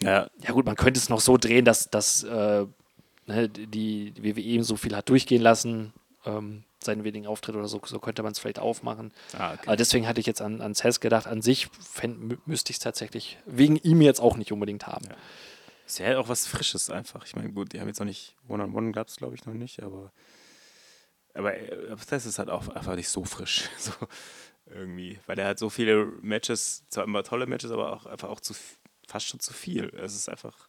Ja, 0.00 0.28
ja 0.42 0.50
gut, 0.52 0.64
man 0.66 0.76
könnte 0.76 0.98
es 0.98 1.08
noch 1.08 1.20
so 1.20 1.36
drehen, 1.36 1.64
dass, 1.64 1.90
dass 1.90 2.22
äh, 2.24 2.66
ne, 3.26 3.48
die, 3.48 4.14
WWE 4.22 4.40
ihm 4.40 4.62
so 4.62 4.76
viel 4.76 4.96
hat 4.96 5.08
durchgehen 5.08 5.42
lassen, 5.42 5.92
ähm, 6.24 6.64
seinen 6.82 7.04
wenigen 7.04 7.26
Auftritt 7.26 7.54
oder 7.54 7.68
so, 7.68 7.80
so 7.84 7.98
könnte 8.00 8.22
man 8.22 8.32
es 8.32 8.38
vielleicht 8.38 8.58
aufmachen. 8.58 9.12
ah, 9.38 9.52
okay. 9.52 9.62
Aber 9.66 9.76
deswegen 9.76 10.08
hatte 10.08 10.18
ich 10.20 10.26
jetzt 10.26 10.40
an, 10.42 10.60
an 10.60 10.74
Cess 10.74 10.98
gedacht, 11.00 11.26
an 11.26 11.40
sich 11.42 11.68
fänd, 11.80 12.18
mü- 12.32 12.38
müsste 12.46 12.70
ich 12.70 12.76
es 12.76 12.80
tatsächlich 12.82 13.38
wegen 13.46 13.76
ihm 13.76 14.00
jetzt 14.00 14.20
auch 14.20 14.36
nicht 14.36 14.50
unbedingt 14.50 14.86
haben. 14.86 15.06
Ist 15.86 15.98
ja 15.98 16.18
auch 16.18 16.28
was 16.28 16.46
Frisches 16.46 16.90
einfach. 16.90 17.24
Ich 17.26 17.36
meine, 17.36 17.52
gut, 17.52 17.72
die 17.72 17.80
haben 17.80 17.86
jetzt 17.88 18.00
noch 18.00 18.06
nicht 18.06 18.34
One-on-One, 18.48 18.92
gab 18.92 19.08
es 19.08 19.16
glaube 19.16 19.34
ich 19.34 19.44
noch 19.46 19.54
nicht, 19.54 19.82
aber 19.82 20.10
aber 21.34 21.54
äh, 21.56 21.96
das 22.10 22.26
ist 22.26 22.38
halt 22.38 22.50
auch 22.50 22.68
einfach 22.68 22.94
nicht 22.96 23.08
so 23.10 23.24
frisch. 23.24 23.68
So 23.78 23.92
irgendwie. 24.66 25.18
Weil 25.26 25.38
er 25.38 25.48
hat 25.48 25.58
so 25.58 25.70
viele 25.70 26.06
Matches, 26.22 26.84
zwar 26.88 27.04
immer 27.04 27.22
tolle 27.22 27.46
Matches, 27.46 27.70
aber 27.70 27.92
auch 27.92 28.06
einfach 28.06 28.28
auch 28.28 28.40
zu 28.40 28.54
fast 29.06 29.26
schon 29.26 29.40
zu 29.40 29.52
viel. 29.52 29.92
Es 29.96 30.14
ist 30.14 30.28
einfach. 30.28 30.68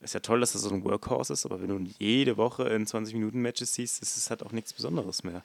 Ist 0.00 0.12
ja 0.12 0.20
toll, 0.20 0.40
dass 0.40 0.54
er 0.54 0.60
so 0.60 0.68
ein 0.68 0.84
Workhorse 0.84 1.32
ist, 1.32 1.46
aber 1.46 1.62
wenn 1.62 1.68
du 1.68 1.90
jede 1.98 2.36
Woche 2.36 2.64
in 2.68 2.86
20 2.86 3.14
Minuten 3.14 3.40
Matches 3.40 3.72
siehst, 3.74 4.02
ist 4.02 4.18
es 4.18 4.28
halt 4.28 4.42
auch 4.42 4.52
nichts 4.52 4.74
Besonderes 4.74 5.24
mehr. 5.24 5.42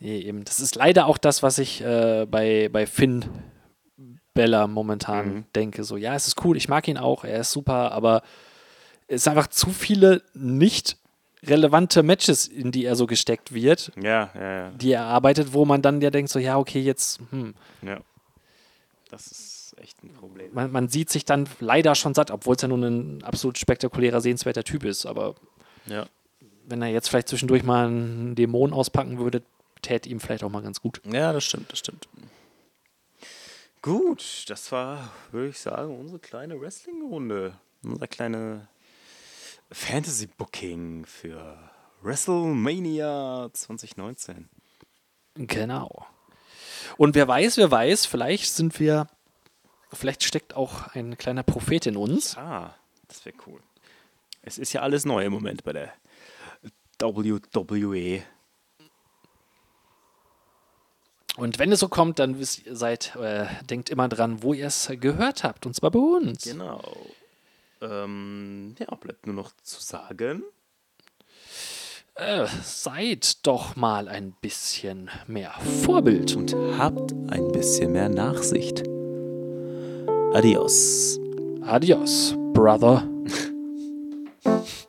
Nee, 0.00 0.18
eben. 0.20 0.44
Das 0.44 0.60
ist 0.60 0.74
leider 0.74 1.06
auch 1.06 1.16
das, 1.16 1.42
was 1.42 1.56
ich 1.58 1.80
äh, 1.80 2.26
bei, 2.30 2.68
bei 2.70 2.86
Finn 2.86 3.24
Bella 4.34 4.66
momentan 4.66 5.34
Mhm. 5.36 5.44
denke. 5.54 5.82
So, 5.84 5.96
ja, 5.96 6.14
es 6.14 6.26
ist 6.26 6.44
cool, 6.44 6.58
ich 6.58 6.68
mag 6.68 6.86
ihn 6.88 6.98
auch, 6.98 7.24
er 7.24 7.40
ist 7.40 7.52
super, 7.52 7.92
aber 7.92 8.20
es 9.08 9.24
sind 9.24 9.30
einfach 9.34 9.46
zu 9.46 9.70
viele 9.70 10.22
nicht 10.34 10.98
relevante 11.44 12.02
Matches, 12.02 12.46
in 12.48 12.72
die 12.72 12.84
er 12.84 12.96
so 12.96 13.06
gesteckt 13.06 13.52
wird, 13.54 13.92
Ja, 14.00 14.30
ja, 14.34 14.52
ja. 14.58 14.70
die 14.70 14.92
er 14.92 15.04
arbeitet, 15.04 15.52
wo 15.52 15.64
man 15.64 15.82
dann 15.82 16.00
ja 16.00 16.10
denkt, 16.10 16.30
so, 16.30 16.38
ja, 16.38 16.56
okay, 16.58 16.80
jetzt, 16.80 17.20
hm, 17.30 17.54
ja. 17.82 18.00
Das 19.10 19.26
ist 19.28 19.74
echt 19.78 20.02
ein 20.02 20.12
Problem. 20.14 20.50
man, 20.52 20.72
man 20.72 20.88
sieht 20.88 21.10
sich 21.10 21.24
dann 21.24 21.48
leider 21.60 21.94
schon 21.94 22.14
satt, 22.14 22.30
obwohl 22.30 22.56
es 22.56 22.62
ja 22.62 22.68
nun 22.68 22.82
ein 22.82 23.22
absolut 23.22 23.56
spektakulärer, 23.58 24.20
sehenswerter 24.20 24.64
Typ 24.64 24.84
ist. 24.84 25.06
Aber 25.06 25.34
Ja. 25.86 26.06
wenn 26.66 26.82
er 26.82 26.88
jetzt 26.88 27.08
vielleicht 27.08 27.28
zwischendurch 27.28 27.62
mal 27.62 27.86
einen 27.86 28.34
Dämon 28.34 28.72
auspacken 28.72 29.18
würde, 29.18 29.42
täte 29.82 30.08
ihm 30.08 30.18
vielleicht 30.18 30.42
auch 30.42 30.50
mal 30.50 30.62
ganz 30.62 30.80
gut. 30.80 31.00
Ja, 31.04 31.32
das 31.32 31.44
stimmt, 31.44 31.70
das 31.70 31.78
stimmt. 31.78 32.08
Gut, 33.82 34.44
das 34.48 34.72
war, 34.72 35.12
würde 35.30 35.48
ich 35.48 35.58
sagen, 35.60 35.96
unsere 35.98 36.18
kleine 36.18 36.60
Wrestling-Runde. 36.60 37.54
Unser 37.84 38.08
kleine 38.08 38.66
Fantasy-Booking 39.72 41.04
für 41.06 41.58
WrestleMania 42.02 43.50
2019. 43.52 44.48
Genau. 45.34 46.06
Und 46.96 47.14
wer 47.14 47.26
weiß, 47.26 47.56
wer 47.56 47.70
weiß, 47.70 48.06
vielleicht 48.06 48.52
sind 48.52 48.78
wir, 48.78 49.08
vielleicht 49.92 50.22
steckt 50.22 50.54
auch 50.54 50.88
ein 50.94 51.18
kleiner 51.18 51.42
Prophet 51.42 51.86
in 51.86 51.96
uns. 51.96 52.36
Ah, 52.36 52.74
das 53.08 53.24
wäre 53.24 53.36
cool. 53.46 53.60
Es 54.42 54.58
ist 54.58 54.72
ja 54.72 54.82
alles 54.82 55.04
neu 55.04 55.24
im 55.24 55.32
Moment 55.32 55.64
bei 55.64 55.72
der 55.72 55.92
WWE. 57.00 58.22
Und 61.36 61.58
wenn 61.58 61.70
es 61.70 61.80
so 61.80 61.88
kommt, 61.88 62.18
dann 62.18 62.38
wisst, 62.38 62.62
seid, 62.70 63.14
äh, 63.16 63.46
denkt 63.64 63.90
immer 63.90 64.08
dran, 64.08 64.42
wo 64.42 64.54
ihr 64.54 64.68
es 64.68 64.90
gehört 65.00 65.44
habt. 65.44 65.66
Und 65.66 65.74
zwar 65.74 65.90
bei 65.90 65.98
uns. 65.98 66.44
Genau. 66.44 66.82
Ähm, 67.80 68.74
ja, 68.78 68.94
bleibt 68.94 69.26
nur 69.26 69.34
noch 69.34 69.52
zu 69.62 69.80
sagen. 69.80 70.42
Äh, 72.14 72.46
seid 72.62 73.46
doch 73.46 73.76
mal 73.76 74.08
ein 74.08 74.32
bisschen 74.40 75.10
mehr 75.26 75.52
Vorbild. 75.84 76.34
und 76.34 76.54
habt 76.78 77.12
ein 77.28 77.52
bisschen 77.52 77.92
mehr 77.92 78.08
Nachsicht. 78.08 78.82
Adios. 80.32 81.20
Adios, 81.62 82.34
Brother. 82.54 83.06